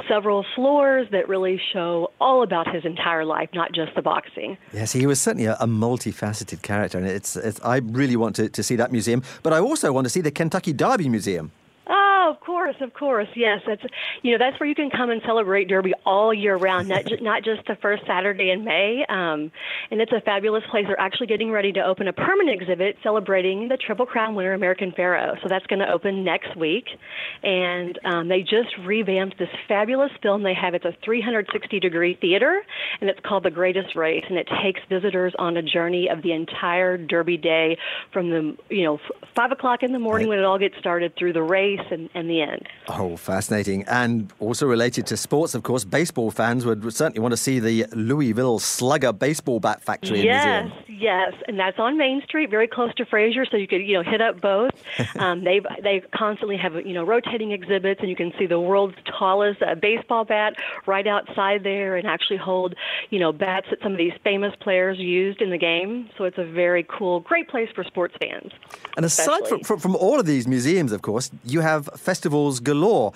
[0.09, 4.57] several floors that really show all about his entire life, not just the boxing.
[4.73, 8.49] Yes, he was certainly a, a multifaceted character, and it's, it's I really want to,
[8.49, 9.08] to see that museum,
[9.43, 11.51] but I also want to see the Kentucky Derby Museum.
[11.91, 13.63] Oh, of course, of course, yes.
[13.67, 13.83] That's
[14.23, 17.17] you know that's where you can come and celebrate Derby all year round, not ju-
[17.23, 19.05] not just the first Saturday in May.
[19.09, 19.51] Um,
[19.91, 20.85] and it's a fabulous place.
[20.87, 24.93] They're actually getting ready to open a permanent exhibit celebrating the Triple Crown winner, American
[24.93, 25.37] Pharoah.
[25.43, 26.85] So that's going to open next week,
[27.43, 30.75] and um, they just revamped this fabulous film they have.
[30.75, 32.63] It's a 360 degree theater,
[33.01, 36.33] and it's called The Greatest Race, and it takes visitors on a journey of the
[36.33, 37.79] entire Derby day
[38.13, 41.15] from the you know f- five o'clock in the morning when it all gets started
[41.17, 42.67] through the race and, and the end.
[42.89, 43.85] Oh, fascinating.
[43.89, 47.87] And also related to sports, of course, baseball fans would certainly want to see the
[47.93, 53.05] Louisville Slugger baseball bat factory yes, yes, and that's on Main Street, very close to
[53.05, 54.71] Frazier, so you could you know hit up both.
[55.17, 58.97] um, they they constantly have you know rotating exhibits, and you can see the world's
[59.19, 60.55] tallest uh, baseball bat
[60.87, 62.75] right outside there, and actually hold
[63.11, 66.09] you know bats that some of these famous players used in the game.
[66.17, 68.53] So it's a very cool, great place for sports fans.
[68.97, 73.13] And aside from, from, from all of these museums, of course, you have festivals galore.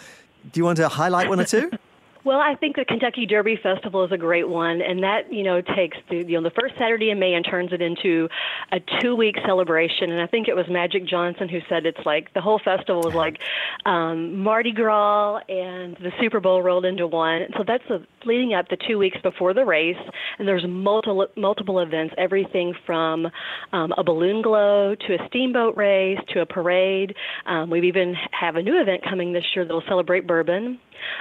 [0.53, 1.71] Do you want to highlight one or two?
[2.25, 5.61] Well, I think the Kentucky Derby Festival is a great one, and that you know
[5.61, 8.29] takes the you know the first Saturday in May and turns it into
[8.71, 10.13] a two-week celebration.
[10.13, 13.15] And I think it was Magic Johnson who said it's like the whole festival was
[13.15, 13.41] like
[13.87, 17.47] um, Mardi Gras and the Super Bowl rolled into one.
[17.57, 19.97] So that's the, leading up the two weeks before the race,
[20.39, 23.27] and there's multiple multiple events, everything from
[23.73, 27.17] um, a balloon glow to a steamboat race to a parade.
[27.47, 30.79] Um, we even have a new event coming this year that will celebrate bourbon.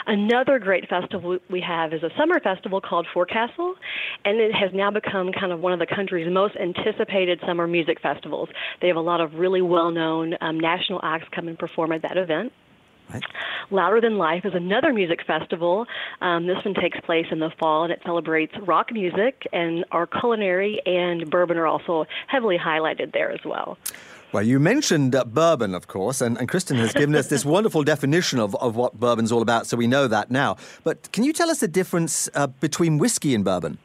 [0.07, 3.75] Another great festival we have is a summer festival called Forecastle,
[4.25, 7.99] and it has now become kind of one of the country's most anticipated summer music
[8.01, 8.49] festivals.
[8.81, 12.17] They have a lot of really well-known um, national acts come and perform at that
[12.17, 12.51] event.
[13.71, 15.85] Louder Than Life is another music festival.
[16.21, 20.07] Um, this one takes place in the fall, and it celebrates rock music, and our
[20.07, 23.77] culinary and bourbon are also heavily highlighted there as well.
[24.33, 27.83] Well, you mentioned uh, bourbon, of course, and, and Kristen has given us this wonderful
[27.83, 30.55] definition of, of what bourbon's all about, so we know that now.
[30.85, 33.77] But can you tell us the difference uh, between whiskey and bourbon?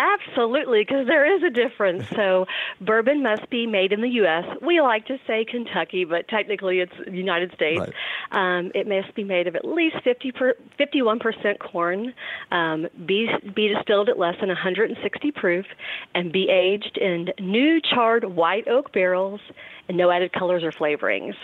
[0.00, 2.08] Absolutely, because there is a difference.
[2.16, 2.46] So,
[2.80, 4.44] bourbon must be made in the U.S.
[4.62, 7.82] We like to say Kentucky, but technically it's the United States.
[8.30, 12.14] Um, it must be made of at least 50 per, 51% corn,
[12.50, 15.66] um, be, be distilled at less than 160 proof,
[16.14, 19.40] and be aged in new charred white oak barrels
[19.88, 21.34] and no added colors or flavorings.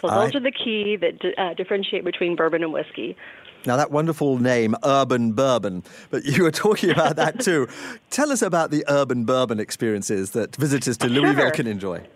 [0.00, 3.16] So, those I- are the key that uh, differentiate between bourbon and whiskey.
[3.66, 7.68] Now, that wonderful name, Urban Bourbon, but you were talking about that too.
[8.10, 11.50] Tell us about the urban bourbon experiences that visitors to Louisville Sure.
[11.50, 12.06] can enjoy.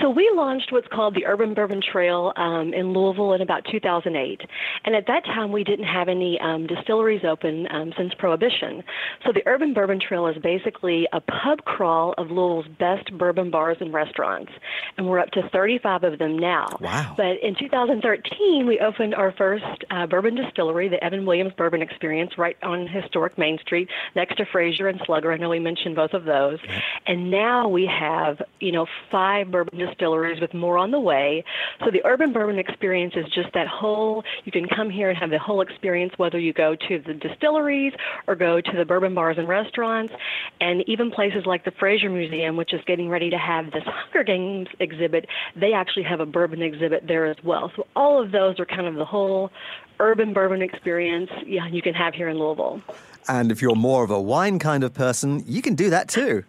[0.00, 4.40] So we launched what's called the Urban Bourbon Trail um, in Louisville in about 2008,
[4.84, 8.82] and at that time we didn't have any um, distilleries open um, since Prohibition.
[9.24, 13.76] So the Urban Bourbon Trail is basically a pub crawl of Louisville's best bourbon bars
[13.80, 14.52] and restaurants,
[14.96, 16.66] and we're up to 35 of them now.
[16.80, 17.14] Wow!
[17.16, 22.32] But in 2013 we opened our first uh, bourbon distillery, the Evan Williams Bourbon Experience,
[22.38, 25.32] right on historic Main Street next to Frazier and Slugger.
[25.32, 26.58] I know we mentioned both of those,
[27.06, 31.44] and now we have you know five bourbon dis- distilleries with more on the way.
[31.84, 35.30] So the urban bourbon experience is just that whole, you can come here and have
[35.30, 37.92] the whole experience whether you go to the distilleries
[38.26, 40.12] or go to the bourbon bars and restaurants
[40.60, 44.24] and even places like the Frazier Museum, which is getting ready to have this Hunger
[44.24, 47.72] Games exhibit, they actually have a bourbon exhibit there as well.
[47.76, 49.50] So all of those are kind of the whole
[49.98, 52.80] urban bourbon experience yeah, you can have here in Louisville.
[53.28, 56.44] And if you're more of a wine kind of person, you can do that too.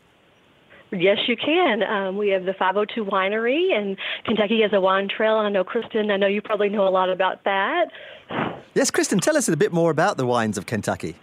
[0.92, 1.84] Yes, you can.
[1.84, 5.36] Um, we have the 502 Winery, and Kentucky has a wine trail.
[5.36, 7.90] I know, Kristen, I know you probably know a lot about that.
[8.74, 11.18] Yes, Kristen, tell us a bit more about the wines of Kentucky.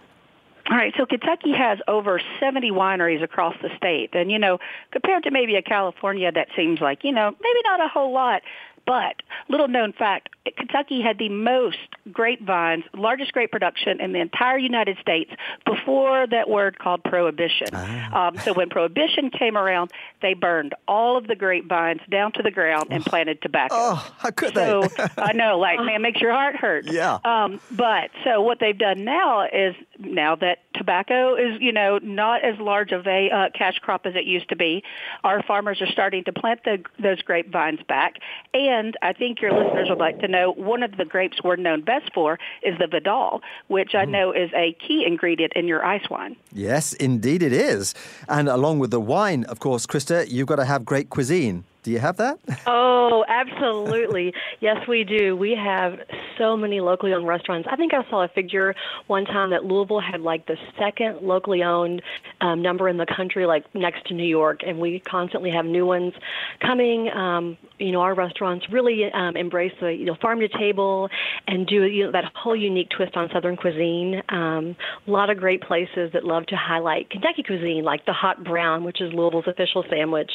[0.69, 4.09] All right, so Kentucky has over 70 wineries across the state.
[4.13, 4.57] And, you know,
[4.91, 8.41] compared to maybe a California, that seems like, you know, maybe not a whole lot.
[8.85, 11.77] But little known fact, Kentucky had the most
[12.11, 15.31] grapevines, largest grape production in the entire United States
[15.65, 17.67] before that word called prohibition.
[17.73, 18.27] Ah.
[18.27, 22.51] Um, so when prohibition came around, they burned all of the grapevines down to the
[22.51, 23.75] ground and planted tobacco.
[23.75, 25.07] Oh, how could so, they?
[25.17, 26.85] I know, like, man, makes your heart hurt.
[26.85, 27.19] Yeah.
[27.25, 32.43] Um, but so what they've done now is now that tobacco is, you know, not
[32.43, 34.83] as large of a uh, cash crop as it used to be,
[35.23, 38.15] our farmers are starting to plant the, those grapevines back.
[38.53, 41.81] And I think your listeners would like to know one of the grapes we're known
[41.81, 44.11] best for is the Vidal, which I hmm.
[44.11, 46.35] know is a key ingredient in your ice wine.
[46.51, 47.93] Yes, indeed it is.
[48.27, 51.63] And along with the wine, of course, Krista, you've got to have great cuisine.
[51.85, 52.39] Do you have that?
[52.65, 54.33] oh, absolutely.
[54.59, 55.35] yes, we do.
[55.35, 55.99] We have
[56.35, 57.69] so many locally owned restaurants.
[57.71, 58.73] I think I saw a figure
[59.05, 62.01] one time that Louisville had like the second locally owned
[62.41, 65.85] um, number in the country, like next to New York, and we constantly have new
[65.85, 66.13] ones
[66.59, 67.07] coming.
[67.11, 71.07] Um, you know, our restaurants really um, embrace the you know farm to table
[71.47, 74.23] and do you know that whole unique twist on Southern cuisine.
[74.29, 74.75] Um,
[75.05, 78.83] a lot of great places that love to highlight Kentucky cuisine, like the hot brown,
[78.83, 80.31] which is Louisville's official sandwich,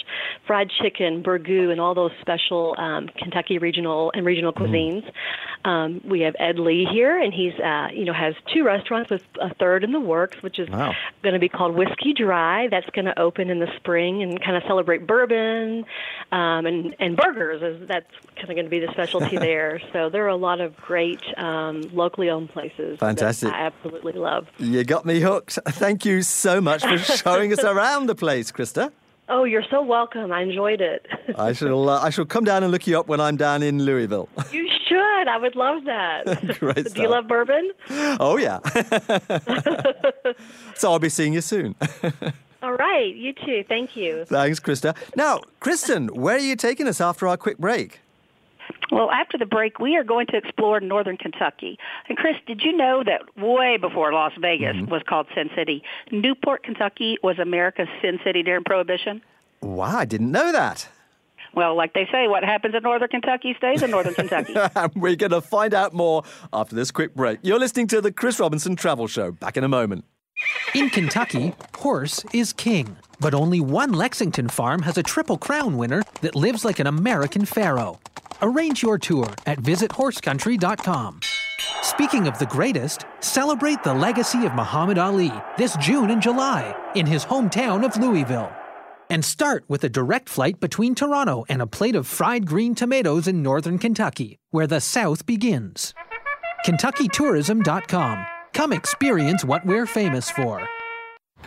[0.47, 4.65] fried chicken, burger burgoo and all those special um, Kentucky regional and regional mm-hmm.
[4.65, 5.05] cuisines.
[5.05, 5.69] Mm.
[5.71, 9.23] Um, we have Ed Lee here, and he's uh, you know has two restaurants with
[9.41, 10.93] a third in the works, which is wow.
[11.23, 12.69] going to be called Whiskey Dry.
[12.69, 15.85] That's going to open in the spring and kind of celebrate bourbon
[16.33, 17.63] um, and and burgers.
[17.63, 19.81] Is that's kind of going to be the specialty there.
[19.93, 22.99] So there are a lot of great um, locally owned places.
[22.99, 23.53] Fantastic!
[23.53, 24.47] I absolutely love.
[24.59, 25.59] You got me hooked.
[25.69, 28.93] Thank you so much for showing us around the place, Krista.
[29.31, 30.33] Oh, you're so welcome.
[30.33, 31.07] I enjoyed it.
[31.39, 31.89] I shall.
[31.89, 34.29] Uh, I shall come down and look you up when I'm down in Louisville.
[34.53, 35.29] you should.
[35.29, 36.49] I would love that.
[36.59, 36.93] Great.
[36.93, 37.71] Do you love bourbon?
[38.19, 38.59] Oh yeah.
[40.75, 41.77] so I'll be seeing you soon.
[42.63, 43.15] All right.
[43.15, 43.65] You too.
[43.69, 44.25] Thank you.
[44.25, 44.97] Thanks, Krista.
[45.15, 48.01] Now, Kristen, where are you taking us after our quick break?
[48.91, 51.79] Well, after the break, we are going to explore northern Kentucky.
[52.09, 54.91] And Chris, did you know that way before Las Vegas mm-hmm.
[54.91, 59.23] was called Sin City, Newport, Kentucky was America's Sin City during Prohibition?
[59.63, 60.89] Wow, I didn't know that.
[61.55, 64.55] Well, like they say, what happens in northern Kentucky stays in northern Kentucky.
[64.95, 66.23] We're going to find out more
[66.53, 67.41] after this quick break.
[67.43, 69.33] You're listening to the Chris Robinson Travel Show.
[69.33, 70.05] Back in a moment.
[70.75, 72.97] In Kentucky, horse is king.
[73.19, 77.45] But only one Lexington farm has a Triple Crown winner that lives like an American
[77.45, 77.99] Pharoah.
[78.43, 81.21] Arrange your tour at visithorse.country.com.
[81.83, 87.07] Speaking of the greatest, celebrate the legacy of Muhammad Ali this June and July in
[87.07, 88.51] his hometown of Louisville.
[89.11, 93.27] And start with a direct flight between Toronto and a plate of fried green tomatoes
[93.27, 95.93] in northern Kentucky, where the South begins.
[96.65, 98.27] KentuckyTourism.com.
[98.53, 100.67] Come experience what we're famous for.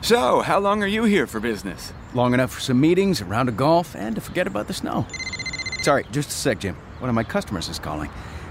[0.01, 1.93] So, how long are you here for business?
[2.13, 5.05] Long enough for some meetings, a round of golf, and to forget about the snow.
[5.83, 6.75] Sorry, just a sec, Jim.
[6.99, 8.09] One of my customers is calling.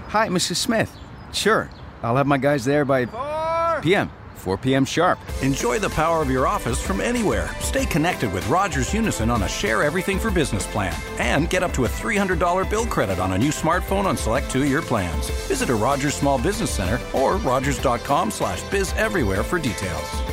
[0.09, 0.57] Hi, Mrs.
[0.57, 0.95] Smith.
[1.33, 1.69] Sure,
[2.03, 3.79] I'll have my guys there by Four.
[3.81, 4.11] p.m.
[4.35, 4.83] 4 p.m.
[4.83, 5.19] sharp.
[5.41, 7.49] Enjoy the power of your office from anywhere.
[7.61, 10.93] Stay connected with Rogers Unison on a Share Everything for Business plan.
[11.17, 14.81] And get up to a $300 bill credit on a new smartphone on select two-year
[14.81, 15.29] plans.
[15.47, 20.32] Visit a Rogers Small Business Center or rogers.com slash bizeverywhere for details.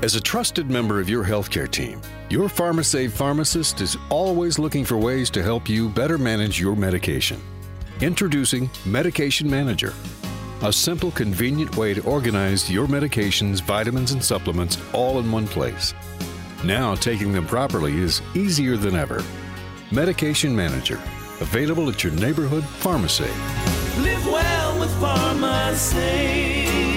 [0.00, 4.96] As a trusted member of your healthcare team, your PharmaSave pharmacist is always looking for
[4.96, 7.40] ways to help you better manage your medication.
[8.00, 9.92] Introducing Medication Manager,
[10.62, 15.94] a simple, convenient way to organize your medications, vitamins, and supplements all in one place.
[16.62, 19.24] Now, taking them properly is easier than ever.
[19.90, 21.00] Medication Manager,
[21.40, 23.24] available at your neighborhood pharmacy.
[24.00, 26.87] Live well with PharmaSave.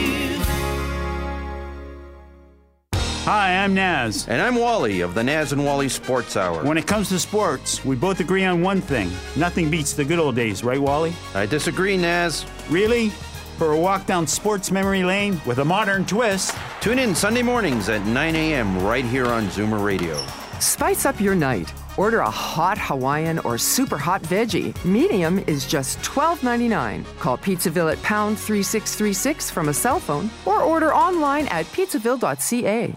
[3.25, 4.27] Hi, I'm Naz.
[4.27, 6.63] And I'm Wally of the Naz and Wally Sports Hour.
[6.65, 10.19] When it comes to sports, we both agree on one thing nothing beats the good
[10.19, 11.13] old days, right, Wally?
[11.35, 12.45] I disagree, Naz.
[12.69, 13.09] Really?
[13.57, 16.55] For a walk down sports memory lane with a modern twist?
[16.79, 18.83] Tune in Sunday mornings at 9 a.m.
[18.83, 20.17] right here on Zoomer Radio.
[20.59, 24.73] Spice up your night Order a hot Hawaiian or super hot veggie.
[24.85, 27.05] Medium is just $12.99.
[27.19, 32.95] Call Pizzaville at pound 3636 from a cell phone or order online at pizzaville.ca.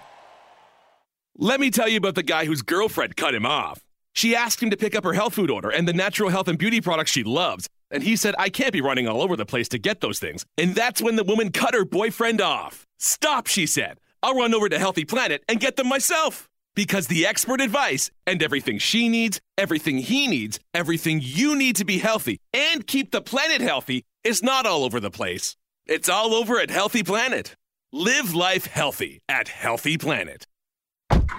[1.37, 3.85] Let me tell you about the guy whose girlfriend cut him off.
[4.13, 6.57] She asked him to pick up her health food order and the natural health and
[6.57, 7.69] beauty products she loves.
[7.91, 10.47] And he said, I can't be running all over the place to get those things.
[10.57, 12.87] And that's when the woman cut her boyfriend off.
[12.99, 13.99] Stop, she said.
[14.23, 16.49] I'll run over to Healthy Planet and get them myself.
[16.77, 21.85] Because the expert advice and everything she needs, everything he needs, everything you need to
[21.85, 25.57] be healthy and keep the planet healthy is not all over the place.
[25.87, 27.57] It's all over at Healthy Planet.
[27.93, 30.47] Live life healthy at Healthy Planet.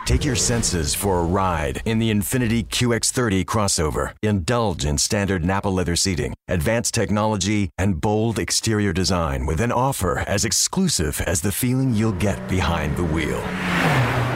[0.06, 4.14] Take your senses for a ride in the Infiniti QX30 crossover.
[4.22, 10.20] Indulge in standard Napa leather seating, advanced technology, and bold exterior design with an offer
[10.20, 13.42] as exclusive as the feeling you'll get behind the wheel.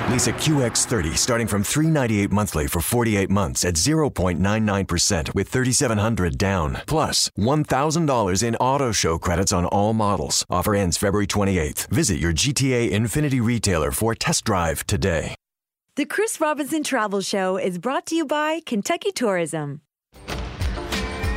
[0.09, 6.79] Lease a QX30 starting from 398 monthly for 48 months at 0.99% with 3700 down.
[6.87, 10.43] Plus $1,000 in auto show credits on all models.
[10.49, 11.85] Offer ends February 28th.
[11.89, 15.35] Visit your GTA Infiniti retailer for a test drive today.
[15.95, 19.81] The Chris Robinson Travel Show is brought to you by Kentucky Tourism.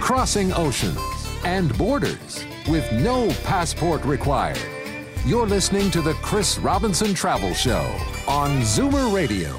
[0.01, 0.99] Crossing oceans
[1.45, 4.82] and borders with no passport required.
[5.25, 7.97] You're listening to the Chris Robinson Travel Show
[8.27, 9.57] on Zoomer Radio.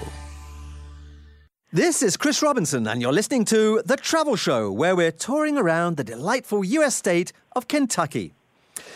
[1.72, 5.95] This is Chris Robinson, and you're listening to The Travel Show, where we're touring around
[5.95, 8.34] the delightful US state of Kentucky.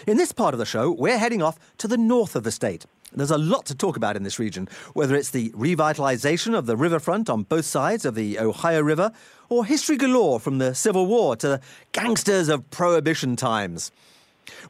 [0.06, 2.86] In this part of the show, we're heading off to the north of the state.
[3.14, 6.76] There's a lot to talk about in this region, whether it's the revitalization of the
[6.76, 9.14] riverfront on both sides of the Ohio River,
[9.48, 11.62] or history galore from the Civil War to the
[11.94, 13.90] gangsters of Prohibition times.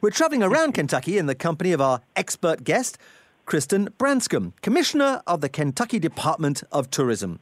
[0.00, 2.98] We're traveling around Kentucky in the company of our expert guest,
[3.46, 7.40] Kristen Branscum, Commissioner of the Kentucky Department of Tourism.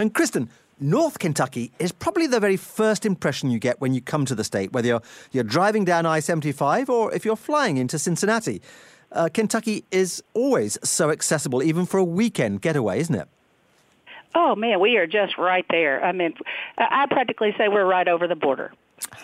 [0.00, 0.50] And Kristen,
[0.80, 4.42] North Kentucky is probably the very first impression you get when you come to the
[4.42, 8.60] state, whether you're, you're driving down I 75 or if you're flying into Cincinnati.
[9.12, 13.28] Uh, Kentucky is always so accessible, even for a weekend getaway, isn't it?
[14.34, 16.04] Oh man, we are just right there.
[16.04, 16.34] I mean,
[16.78, 18.72] I practically say we're right over the border.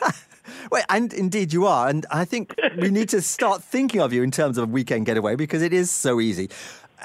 [0.70, 1.88] well, and indeed you are.
[1.88, 5.07] And I think we need to start thinking of you in terms of a weekend
[5.07, 6.51] getaway because it is so easy.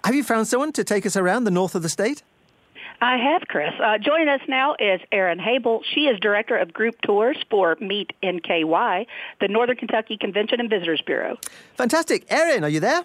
[0.03, 2.23] Have you found someone to take us around the north of the state?
[3.01, 3.73] I have, Chris.
[3.83, 5.81] Uh, joining us now is Erin Habel.
[5.93, 9.05] She is Director of Group Tours for Meet NKY,
[9.41, 11.37] the Northern Kentucky Convention and Visitors Bureau.
[11.75, 12.25] Fantastic.
[12.29, 13.03] Erin, are you there?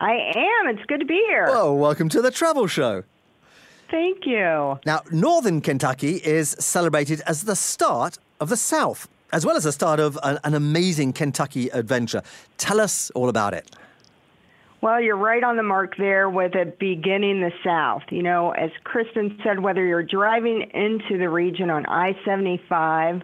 [0.00, 0.76] I am.
[0.76, 1.46] It's good to be here.
[1.46, 3.04] Well, welcome to the Travel Show.
[3.90, 4.78] Thank you.
[4.84, 9.72] Now, Northern Kentucky is celebrated as the start of the South, as well as the
[9.72, 12.22] start of an, an amazing Kentucky adventure.
[12.56, 13.70] Tell us all about it.
[14.80, 18.02] Well, you're right on the mark there with it beginning the South.
[18.10, 23.22] You know, as Kristen said, whether you're driving into the region on I 75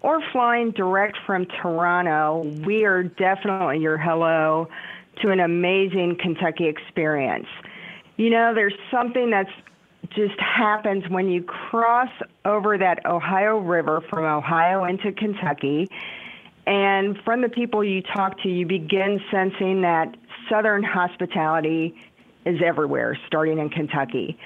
[0.00, 4.68] or flying direct from Toronto, we are definitely your hello
[5.20, 7.46] to an amazing Kentucky experience.
[8.16, 9.50] You know, there's something that's
[10.14, 12.10] just happens when you cross
[12.44, 15.88] over that Ohio River from Ohio into Kentucky.
[16.66, 20.16] And from the people you talk to, you begin sensing that
[20.48, 21.94] Southern hospitality
[22.44, 24.38] is everywhere, starting in Kentucky.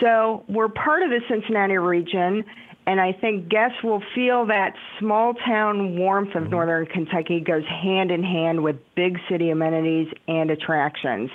[0.00, 2.44] So we're part of the Cincinnati region,
[2.86, 6.50] and I think guests will feel that small town warmth of mm-hmm.
[6.50, 11.30] Northern Kentucky goes hand in hand with big city amenities and attractions.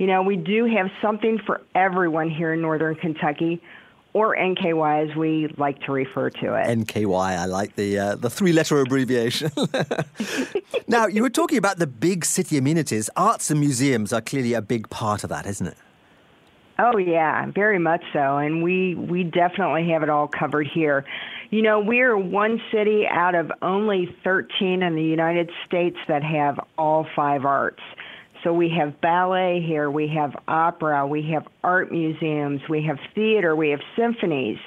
[0.00, 3.60] You know, we do have something for everyone here in Northern Kentucky,
[4.14, 6.66] or NKY as we like to refer to it.
[6.78, 9.50] NKY, I like the uh, the three letter abbreviation.
[10.88, 13.10] now, you were talking about the big city amenities.
[13.14, 15.76] Arts and museums are clearly a big part of that, isn't it?
[16.78, 21.04] Oh yeah, very much so, and we we definitely have it all covered here.
[21.50, 26.58] You know, we're one city out of only 13 in the United States that have
[26.78, 27.82] all five arts.
[28.42, 33.54] So we have ballet here, we have opera, we have art museums, we have theater,
[33.54, 34.58] we have symphonies.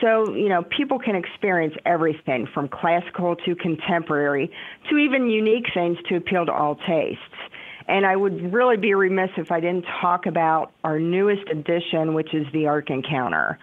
[0.00, 4.52] So, you know, people can experience everything from classical to contemporary
[4.90, 7.22] to even unique things to appeal to all tastes.
[7.88, 12.34] And I would really be remiss if I didn't talk about our newest addition, which
[12.34, 13.58] is the Ark Encounter.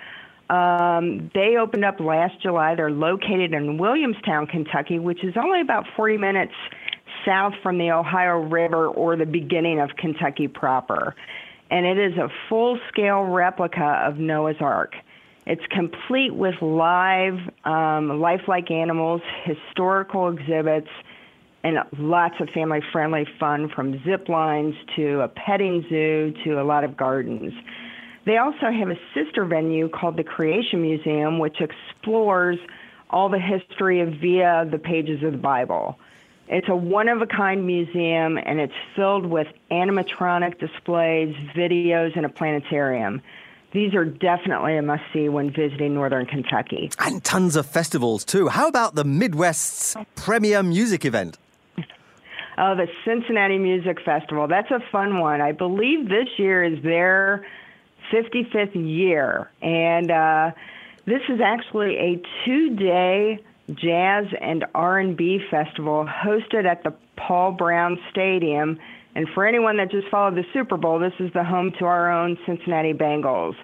[0.49, 2.75] Um, they opened up last July.
[2.75, 6.53] They're located in Williamstown, Kentucky, which is only about 40 minutes
[7.25, 11.15] south from the Ohio River or the beginning of Kentucky proper.
[11.69, 14.93] And it is a full scale replica of Noah's Ark.
[15.45, 20.89] It's complete with live, um, lifelike animals, historical exhibits,
[21.63, 26.63] and lots of family friendly fun from zip lines to a petting zoo to a
[26.63, 27.53] lot of gardens.
[28.25, 32.57] They also have a sister venue called the Creation Museum, which explores
[33.11, 35.97] all the history of via the pages of the Bible.
[36.47, 42.25] It's a one of a kind museum and it's filled with animatronic displays, videos, and
[42.25, 43.21] a planetarium.
[43.71, 46.91] These are definitely a must see when visiting northern Kentucky.
[46.99, 48.47] And tons of festivals too.
[48.47, 51.37] How about the Midwest's premier music event?
[52.57, 54.47] Oh, the Cincinnati Music Festival.
[54.47, 55.41] That's a fun one.
[55.41, 57.45] I believe this year is their
[58.13, 59.51] 55th year.
[59.61, 60.51] And uh,
[61.05, 63.43] this is actually a two-day
[63.73, 68.79] jazz and R&B festival hosted at the Paul Brown Stadium.
[69.15, 72.11] And for anyone that just followed the Super Bowl, this is the home to our
[72.11, 73.55] own Cincinnati Bengals.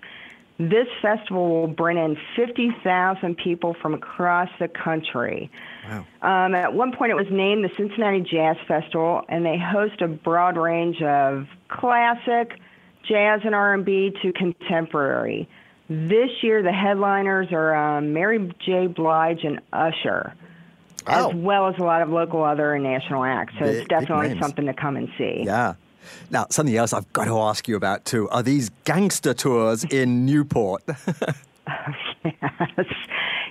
[0.58, 5.50] This festival will bring in 50,000 people from across the country.
[5.88, 6.06] Wow.
[6.22, 10.08] Um, at one point, it was named the Cincinnati Jazz Festival, and they host a
[10.08, 12.60] broad range of classic,
[13.08, 15.50] jazz, and R&B to contemporary.
[15.94, 18.88] This year, the headliners are um, Mary J.
[18.88, 20.34] Blige and Usher,
[21.06, 21.30] Oh.
[21.32, 23.54] as well as a lot of local, other, and national acts.
[23.60, 25.42] So Big- it's definitely something to come and see.
[25.46, 25.74] Yeah.
[26.30, 30.26] Now, something else I've got to ask you about too are these gangster tours in
[30.28, 30.84] Newport.
[32.24, 32.86] Yes.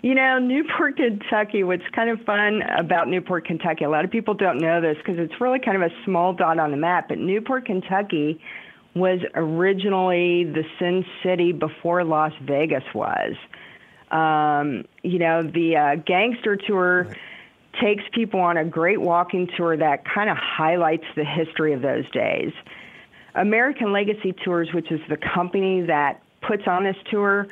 [0.03, 4.33] You know, Newport, Kentucky, what's kind of fun about Newport, Kentucky, a lot of people
[4.35, 7.19] don't know this because it's really kind of a small dot on the map, but
[7.19, 8.41] Newport, Kentucky
[8.95, 13.35] was originally the Sin City before Las Vegas was.
[14.11, 17.15] Um, you know, the uh, gangster tour
[17.81, 22.11] takes people on a great walking tour that kind of highlights the history of those
[22.11, 22.53] days.
[23.35, 27.47] American Legacy Tours, which is the company that puts on this tour,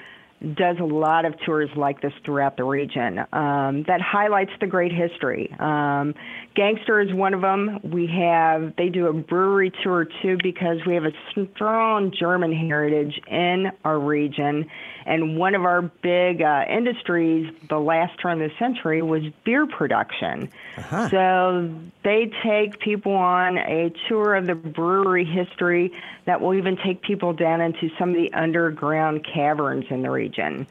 [0.55, 4.93] does a lot of tours like this throughout the region um, that highlights the great
[4.93, 5.53] history.
[5.59, 6.15] Um,
[6.55, 7.81] Gangster is one of them.
[7.83, 11.13] We have they do a brewery tour too because we have a
[11.55, 14.69] strong German heritage in our region,
[15.09, 19.67] and one of our big uh, industries the last turn of the century was beer
[19.67, 20.51] production.
[21.11, 25.91] So they take people on a tour of the brewery history
[26.27, 30.67] that will even take people down into some of the underground caverns in the region.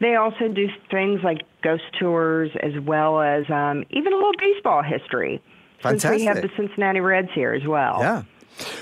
[0.00, 4.82] They also do things like ghost tours as well as um, even a little baseball
[4.82, 5.42] history.
[5.82, 7.98] Since we have the Cincinnati Reds here as well.
[8.00, 8.22] Yeah.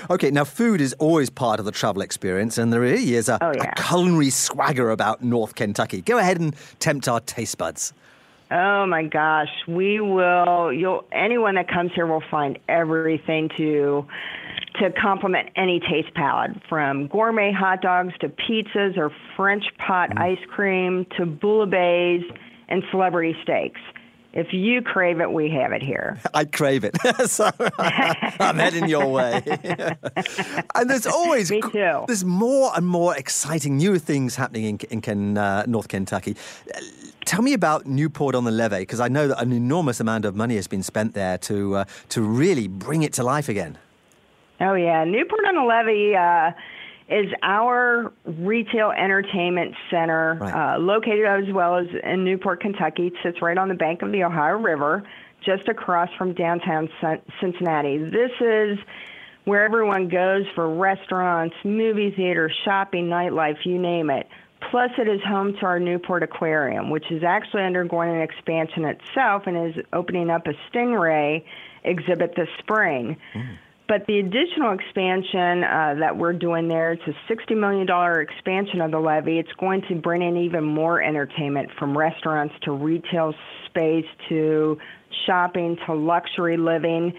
[0.09, 3.37] Okay, now food is always part of the travel experience, and there really is a,
[3.41, 6.01] Oh, a culinary swagger about North Kentucky.
[6.01, 7.93] Go ahead and tempt our taste buds.
[8.51, 10.71] Oh my gosh, we will.
[10.71, 14.05] You'll anyone that comes here will find everything to
[14.79, 20.19] to complement any taste palette, from gourmet hot dogs to pizzas or French pot mm.
[20.19, 22.25] ice cream to bouillabaisse
[22.69, 23.79] and celebrity steaks.
[24.33, 26.19] If you crave it, we have it here.
[26.33, 26.97] I crave it.
[27.27, 29.43] so I'm heading your way.
[30.75, 32.03] and there's always Me too.
[32.07, 36.35] there's more and more exciting new things happening in, in Ken, uh, North Kentucky.
[37.25, 40.35] Tell me about Newport on the Levee, because I know that an enormous amount of
[40.35, 43.77] money has been spent there to uh, to really bring it to life again.
[44.59, 46.51] Oh yeah, Newport on the Levee uh,
[47.09, 53.07] is our retail entertainment center, uh, located as well as in Newport, Kentucky.
[53.07, 55.03] It sits right on the bank of the Ohio River,
[55.45, 56.89] just across from downtown
[57.41, 57.97] Cincinnati.
[57.97, 58.79] This is
[59.45, 64.27] where everyone goes for restaurants, movie theaters, shopping, nightlife, you name it.
[64.71, 69.43] Plus, it is home to our Newport Aquarium, which is actually undergoing an expansion itself
[69.45, 71.43] and is opening up a stingray
[71.83, 73.17] exhibit this spring.
[73.93, 77.87] But the additional expansion uh, that we're doing there, it's a $60 million
[78.19, 79.37] expansion of the levee.
[79.37, 83.35] It's going to bring in even more entertainment from restaurants to retail
[83.67, 84.79] space to
[85.27, 87.13] shopping to luxury living.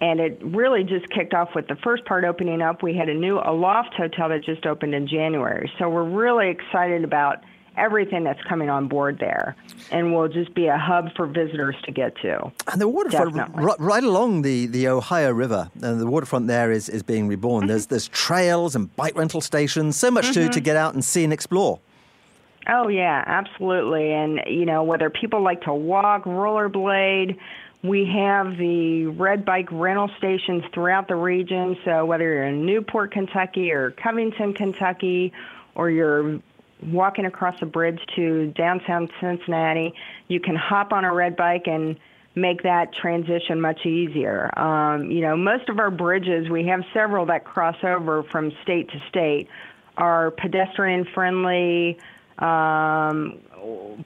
[0.00, 2.82] And it really just kicked off with the first part opening up.
[2.82, 5.72] We had a new Aloft hotel that just opened in January.
[5.78, 7.38] So we're really excited about
[7.78, 9.54] everything that's coming on board there.
[9.90, 12.52] And will just be a hub for visitors to get to.
[12.70, 17.02] And the waterfront, right, along the, the Ohio River, uh, the waterfront there is, is
[17.02, 17.68] being reborn.
[17.68, 20.64] There's there's trails and bike rental stations, so much to, to Mhm.
[20.64, 21.78] get out and see and explore.
[22.68, 24.12] Oh yeah, absolutely.
[24.12, 27.38] And you know, whether people like to walk, rollerblade,
[27.82, 31.78] we have the red bike rental stations throughout the region.
[31.84, 35.32] So whether you're in Newport, Kentucky or Covington, Kentucky,
[35.74, 36.40] or you're
[36.86, 39.92] walking across a bridge to downtown Cincinnati,
[40.28, 41.96] you can hop on a red bike and
[42.34, 44.56] make that transition much easier.
[44.58, 48.88] Um, you know, most of our bridges, we have several that cross over from state
[48.90, 49.48] to state,
[49.96, 51.98] are pedestrian friendly,
[52.38, 53.40] um,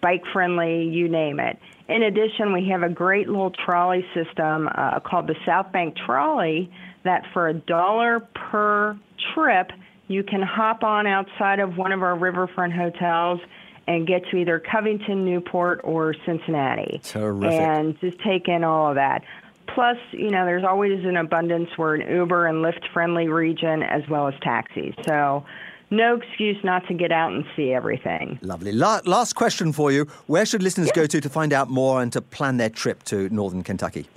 [0.01, 1.59] bike friendly, you name it.
[1.89, 6.73] In addition, we have a great little trolley system uh, called the South Bank Trolley
[7.05, 8.99] that for a dollar per
[9.35, 9.73] trip,
[10.09, 13.40] you can hop on outside of one of our riverfront hotels
[13.86, 17.00] and get to either Covington, Newport, or Cincinnati.
[17.03, 17.53] Terrific.
[17.53, 19.24] And just take in all of that.
[19.66, 21.70] Plus, you know, there's always an abundance.
[21.78, 24.94] We're an Uber and Lyft friendly region as well as taxis.
[25.07, 25.44] So,
[25.90, 28.38] no excuse not to get out and see everything.
[28.42, 28.72] Lovely.
[28.72, 30.07] La- last question for you.
[30.26, 33.28] Where should listeners go to to find out more and to plan their trip to
[33.28, 34.09] northern Kentucky?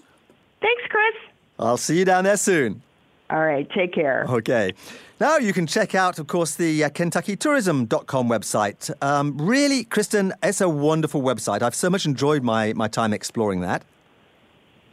[0.62, 1.16] Thanks, Chris.
[1.58, 2.84] I'll see you down there soon.
[3.30, 4.26] All right, take care.
[4.30, 4.74] Okay.
[5.20, 8.92] Now you can check out, of course, the uh, KentuckyTourism.com website.
[9.02, 11.64] Um, really, Kristen, it's a wonderful website.
[11.64, 13.84] I've so much enjoyed my, my time exploring that.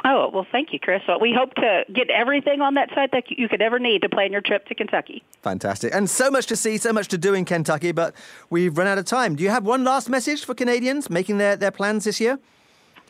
[0.04, 1.02] Oh, well, thank you, Chris.
[1.06, 4.08] Well, we hope to get everything on that site that you could ever need to
[4.08, 5.22] plan your trip to Kentucky.
[5.42, 5.94] Fantastic.
[5.94, 8.14] And so much to see, so much to do in Kentucky, but
[8.48, 9.36] we've run out of time.
[9.36, 12.38] Do you have one last message for Canadians making their, their plans this year?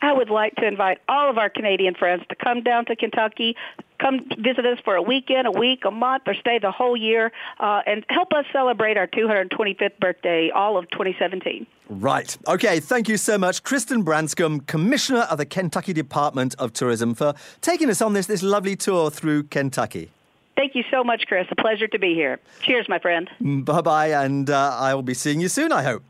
[0.01, 3.55] I would like to invite all of our Canadian friends to come down to Kentucky,
[3.99, 7.31] come visit us for a weekend, a week, a month, or stay the whole year,
[7.59, 11.67] uh, and help us celebrate our 225th birthday all of 2017.
[11.89, 12.37] Right.
[12.47, 12.79] Okay.
[12.79, 17.89] Thank you so much, Kristen Branscum, Commissioner of the Kentucky Department of Tourism, for taking
[17.89, 20.09] us on this, this lovely tour through Kentucky.
[20.55, 21.47] Thank you so much, Chris.
[21.51, 22.39] A pleasure to be here.
[22.61, 23.29] Cheers, my friend.
[23.39, 26.03] Bye bye, and uh, I will be seeing you soon, I hope.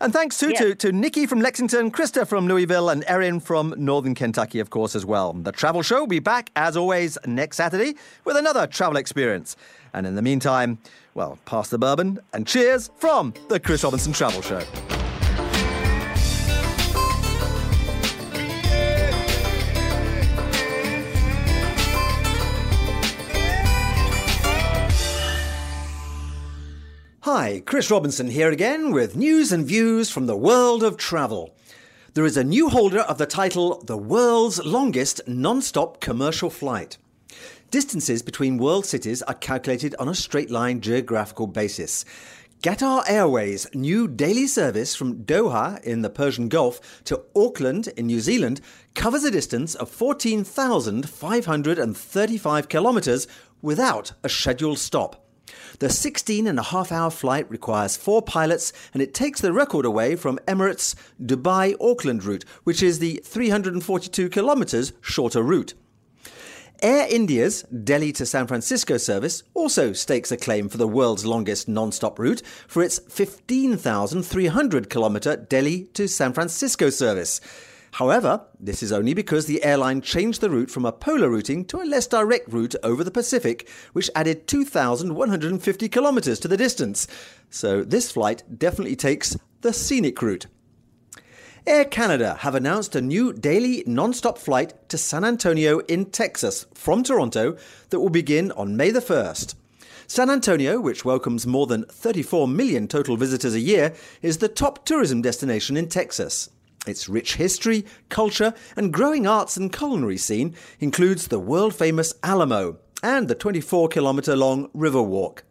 [0.00, 4.14] And thanks too to, to Nikki from Lexington, Krista from Louisville, and Erin from Northern
[4.14, 5.32] Kentucky, of course, as well.
[5.32, 7.94] The Travel Show will be back, as always, next Saturday
[8.24, 9.56] with another travel experience.
[9.92, 10.78] And in the meantime,
[11.14, 14.62] well, pass the bourbon and cheers from the Chris Robinson Travel Show.
[27.30, 31.54] Hi, Chris Robinson here again with news and views from the world of travel.
[32.14, 36.96] There is a new holder of the title The World's Longest Non-Stop Commercial Flight.
[37.70, 42.06] Distances between world cities are calculated on a straight line geographical basis.
[42.62, 48.20] Qatar Airways' new daily service from Doha in the Persian Gulf to Auckland in New
[48.20, 48.62] Zealand
[48.94, 53.28] covers a distance of 14,535 kilometres
[53.60, 55.27] without a scheduled stop.
[55.78, 59.84] The 16 and a half hour flight requires four pilots and it takes the record
[59.84, 65.74] away from Emirates' Dubai Auckland route, which is the 342 kilometres shorter route.
[66.80, 71.66] Air India's Delhi to San Francisco service also stakes a claim for the world's longest
[71.66, 77.40] non stop route for its 15,300 kilometre Delhi to San Francisco service.
[77.92, 81.80] However, this is only because the airline changed the route from a polar routing to
[81.80, 87.06] a less direct route over the Pacific, which added 2,150 kilometres to the distance.
[87.50, 90.46] So this flight definitely takes the scenic route.
[91.66, 97.02] Air Canada have announced a new daily non-stop flight to San Antonio in Texas from
[97.02, 97.56] Toronto
[97.90, 99.54] that will begin on May the 1st.
[100.06, 104.86] San Antonio, which welcomes more than 34 million total visitors a year, is the top
[104.86, 106.48] tourism destination in Texas.
[106.88, 112.78] Its rich history, culture, and growing arts and culinary scene includes the world famous Alamo
[113.02, 115.44] and the 24 kilometre long River Walk.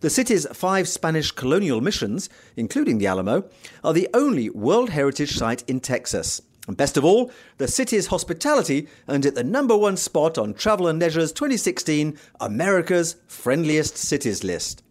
[0.00, 3.48] The city's five Spanish colonial missions, including the Alamo,
[3.82, 6.42] are the only World Heritage Site in Texas.
[6.66, 10.88] And best of all, the city's hospitality earned it the number one spot on Travel
[10.88, 14.82] and Leisure's 2016 America's Friendliest Cities list.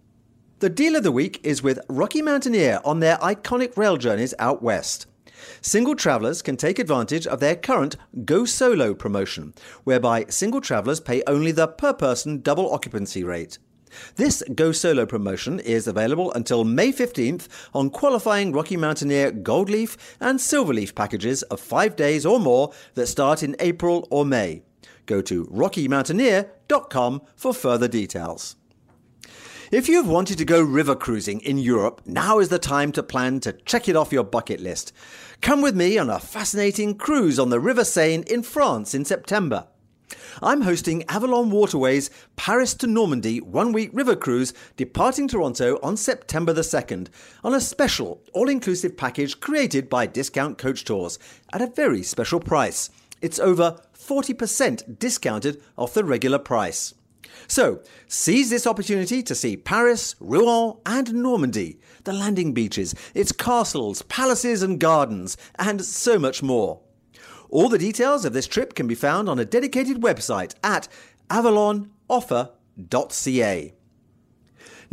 [0.60, 4.64] The deal of the week is with Rocky Mountaineer on their iconic rail journeys out
[4.64, 5.08] west.
[5.62, 11.24] Single travellers can take advantage of their current Go Solo promotion, whereby single travellers pay
[11.28, 13.58] only the per person double occupancy rate.
[14.16, 20.18] This Go Solo promotion is available until May 15th on qualifying Rocky Mountaineer Gold Leaf
[20.20, 24.64] and Silver Leaf packages of five days or more that start in April or May.
[25.06, 28.56] Go to rockymountaineer.com for further details.
[29.72, 33.40] If you've wanted to go river cruising in Europe, now is the time to plan
[33.40, 34.94] to check it off your bucket list.
[35.44, 39.68] Come with me on a fascinating cruise on the River Seine in France in September.
[40.42, 46.54] I'm hosting Avalon Waterways Paris to Normandy one week river cruise departing Toronto on September
[46.54, 47.10] the 2nd
[47.44, 51.20] on a special all inclusive package created by Discount Coach Tours
[51.52, 52.90] at a very special price.
[53.22, 56.94] It's over 40% discounted off the regular price.
[57.48, 64.02] So, seize this opportunity to see Paris, Rouen, and Normandy, the landing beaches, its castles,
[64.04, 66.82] palaces, and gardens, and so much more.
[67.50, 70.88] All the details of this trip can be found on a dedicated website at
[71.30, 73.74] avalonoffer.ca.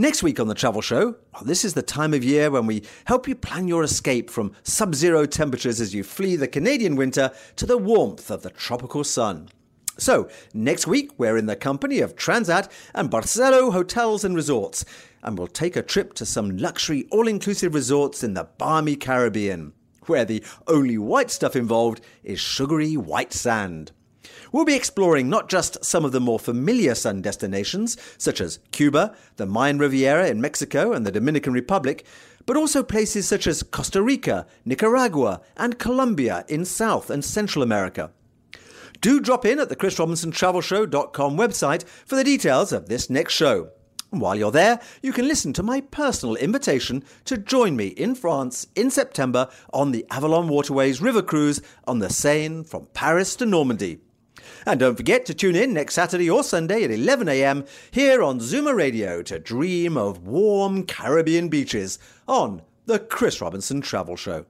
[0.01, 2.83] Next week on the Travel Show, well, this is the time of year when we
[3.05, 7.33] help you plan your escape from sub zero temperatures as you flee the Canadian winter
[7.57, 9.51] to the warmth of the tropical sun.
[10.01, 14.87] So, next week, we're in the company of Transat and Barcelo Hotels and Resorts,
[15.23, 19.75] and we'll take a trip to some luxury all inclusive resorts in the balmy Caribbean,
[20.07, 23.93] where the only white stuff involved is sugary white sand.
[24.53, 29.15] We'll be exploring not just some of the more familiar sun destinations, such as Cuba,
[29.37, 32.07] the Mayan Riviera in Mexico, and the Dominican Republic,
[32.47, 38.13] but also places such as Costa Rica, Nicaragua, and Colombia in South and Central America.
[39.01, 43.71] Do drop in at the chrisrobinsontravelshow.com website for the details of this next show.
[44.11, 48.67] While you're there, you can listen to my personal invitation to join me in France
[48.75, 54.01] in September on the Avalon Waterways River Cruise on the Seine from Paris to Normandy.
[54.67, 58.75] And don't forget to tune in next Saturday or Sunday at 11am here on Zoomer
[58.75, 61.99] Radio to dream of warm Caribbean beaches
[62.29, 64.45] on the Chris Robinson Travel Show.